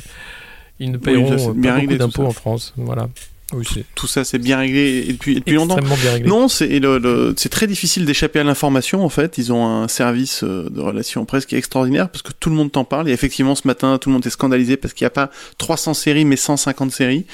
ils 0.78 0.90
ne 0.90 0.98
paieront 0.98 1.38
ça, 1.38 1.52
bien 1.54 1.76
pas 1.76 1.80
beaucoup 1.80 1.96
d'impôts 1.96 2.26
en 2.26 2.32
France. 2.32 2.74
Voilà. 2.76 3.08
Oui, 3.54 3.66
c'est 3.72 3.84
Tout 3.94 4.06
ça, 4.06 4.24
c'est 4.24 4.38
bien 4.38 4.58
réglé 4.58 5.06
et 5.08 5.12
depuis, 5.12 5.32
et 5.32 5.40
depuis 5.40 5.54
longtemps. 5.54 5.76
bien 5.76 6.12
réglé. 6.12 6.28
Non, 6.28 6.48
c'est 6.48 6.78
le, 6.78 7.34
très 7.50 7.66
difficile 7.66 8.04
d'échapper 8.04 8.40
à 8.40 8.44
l'information 8.44 9.04
en 9.04 9.08
fait. 9.08 9.38
Ils 9.38 9.52
ont 9.52 9.66
un 9.66 9.88
service 9.88 10.42
euh, 10.42 10.68
de 10.70 10.80
relations 10.80 11.24
presse 11.24 11.46
qui 11.46 11.54
est 11.54 11.58
extraordinaire 11.58 12.08
parce 12.08 12.22
que 12.22 12.32
tout 12.38 12.50
le 12.50 12.56
monde 12.56 12.72
t'en 12.72 12.84
parle. 12.84 13.08
Et 13.08 13.12
effectivement, 13.12 13.54
ce 13.54 13.66
matin, 13.66 13.98
tout 13.98 14.08
le 14.08 14.14
monde 14.14 14.26
est 14.26 14.30
scandalisé 14.30 14.76
parce 14.76 14.92
qu'il 14.94 15.04
n'y 15.04 15.08
a 15.08 15.10
pas 15.10 15.30
300 15.58 15.94
séries 15.94 16.24
mais 16.24 16.36
150 16.36 16.90
séries. 16.92 17.26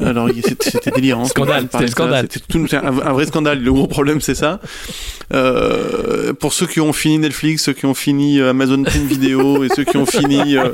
Alors 0.00 0.28
c'était 0.60 0.90
délirant. 0.90 1.24
Scandale, 1.30 1.68
c'était 2.30 2.76
un, 2.76 2.86
un 2.86 3.12
vrai 3.12 3.26
scandale. 3.26 3.60
Le 3.62 3.72
gros 3.72 3.86
problème, 3.86 4.20
c'est 4.20 4.34
ça. 4.34 4.60
Euh, 5.32 6.32
pour 6.32 6.52
ceux 6.52 6.66
qui 6.66 6.80
ont 6.80 6.92
fini 6.92 7.18
Netflix, 7.18 7.64
ceux 7.64 7.72
qui 7.72 7.86
ont 7.86 7.94
fini 7.94 8.40
euh, 8.40 8.50
Amazon 8.50 8.82
Prime 8.82 9.06
Video 9.06 9.62
et 9.62 9.68
ceux 9.68 9.84
qui 9.84 9.96
ont 9.96 10.06
fini, 10.06 10.56
euh, 10.56 10.70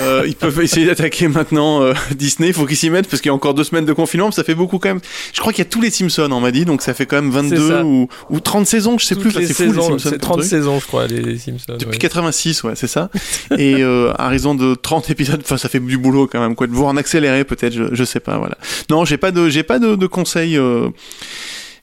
euh, 0.00 0.24
ils 0.26 0.34
peuvent 0.36 0.60
essayer 0.60 0.86
d'attaquer 0.86 1.28
maintenant 1.28 1.82
euh, 1.82 1.92
Disney. 2.14 2.48
Il 2.48 2.54
faut 2.54 2.66
qu'ils 2.66 2.76
s'y 2.76 2.90
mettent 2.90 3.08
parce 3.08 3.20
qu'il 3.20 3.28
y 3.28 3.32
a 3.32 3.34
encore 3.34 3.54
deux 3.54 3.64
semaines 3.64 3.84
de 3.84 3.92
confinement. 3.92 4.30
Ça 4.30 4.44
fait 4.44 4.54
beaucoup 4.54 4.78
quand 4.78 4.88
même. 4.88 5.00
Je 5.32 5.40
crois 5.40 5.52
qu'il 5.52 5.64
y 5.64 5.66
a 5.66 5.70
tous 5.70 5.80
les 5.80 5.90
Simpsons, 5.90 6.28
on 6.30 6.40
m'a 6.40 6.50
dit, 6.50 6.64
donc 6.64 6.82
ça 6.82 6.94
fait 6.94 7.06
quand 7.06 7.16
même 7.20 7.32
C'est 7.32 7.56
22 7.56 7.68
ça. 7.68 7.84
ou, 7.84 8.08
ou 8.30 8.40
30 8.40 8.66
saisons, 8.66 8.98
je 8.98 9.04
sais 9.06 9.14
Toutes 9.14 9.24
plus. 9.24 9.32
C'est 9.32 9.54
fou 9.54 9.62
les 9.62 9.68
saisons, 9.68 9.82
Simpsons. 9.82 9.98
c'est 9.98 10.10
comme 10.10 10.18
30 10.20 10.36
truc. 10.38 10.48
saisons, 10.50 10.80
je 10.80 10.86
crois, 10.86 11.06
les, 11.06 11.20
les 11.20 11.38
Simpsons. 11.38 11.76
Depuis 11.78 11.86
ouais. 11.92 11.98
86, 11.98 12.62
ouais, 12.64 12.72
c'est 12.74 12.86
ça. 12.86 13.10
Et 13.58 13.82
euh, 13.82 14.12
à 14.18 14.28
raison 14.28 14.54
de 14.54 14.74
30 14.74 15.10
épisodes, 15.10 15.40
enfin 15.42 15.56
ça 15.56 15.68
fait 15.68 15.80
du 15.80 15.98
boulot 15.98 16.26
quand 16.30 16.40
même, 16.40 16.54
quoi. 16.54 16.66
De 16.66 16.72
voir 16.72 16.88
en 16.88 16.96
accéléré 16.96 17.44
peut-être, 17.44 17.72
je, 17.72 17.84
je 17.92 18.04
sais 18.04 18.20
pas, 18.20 18.38
voilà. 18.38 18.56
Non, 18.90 19.04
j'ai 19.04 19.16
pas 19.16 19.30
de, 19.30 19.48
j'ai 19.48 19.62
pas 19.62 19.78
de, 19.78 19.94
de 19.96 20.06
conseils. 20.06 20.58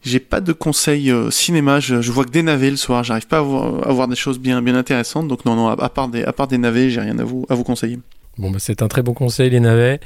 J'ai 0.03 0.19
pas 0.19 0.41
de 0.41 0.53
conseils 0.53 1.11
euh, 1.11 1.31
cinéma. 1.31 1.79
Je, 1.79 2.01
je 2.01 2.11
vois 2.11 2.25
que 2.25 2.31
des 2.31 2.43
navets 2.43 2.69
le 2.69 2.77
soir. 2.77 3.03
J'arrive 3.03 3.27
pas 3.27 3.39
à 3.39 3.41
voir, 3.41 3.87
à 3.87 3.91
voir 3.91 4.07
des 4.07 4.15
choses 4.15 4.39
bien, 4.39 4.61
bien 4.61 4.75
intéressantes. 4.75 5.27
Donc 5.27 5.45
non, 5.45 5.55
non. 5.55 5.69
À, 5.69 5.73
à 5.73 5.89
part 5.89 6.07
des, 6.07 6.23
à 6.23 6.33
part 6.33 6.47
des 6.47 6.57
navets, 6.57 6.89
j'ai 6.89 7.01
rien 7.01 7.17
à 7.19 7.23
vous, 7.23 7.45
à 7.49 7.55
vous 7.55 7.63
conseiller. 7.63 7.99
Bon, 8.37 8.49
bah, 8.49 8.57
c'est 8.59 8.81
un 8.81 8.87
très 8.87 9.01
bon 9.01 9.13
conseil, 9.13 9.49
les 9.49 9.59
navets. 9.59 9.99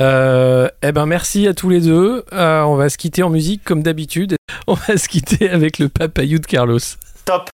Euh, 0.00 0.68
eh 0.82 0.92
ben, 0.92 1.06
merci 1.06 1.46
à 1.46 1.54
tous 1.54 1.68
les 1.68 1.80
deux. 1.80 2.24
Euh, 2.32 2.62
on 2.62 2.76
va 2.76 2.88
se 2.88 2.98
quitter 2.98 3.22
en 3.22 3.30
musique 3.30 3.62
comme 3.64 3.82
d'habitude. 3.82 4.36
On 4.66 4.74
va 4.74 4.96
se 4.96 5.08
quitter 5.08 5.48
avec 5.48 5.78
le 5.78 5.88
papayou 5.88 6.38
de 6.38 6.46
Carlos. 6.46 6.80
Top 7.24 7.48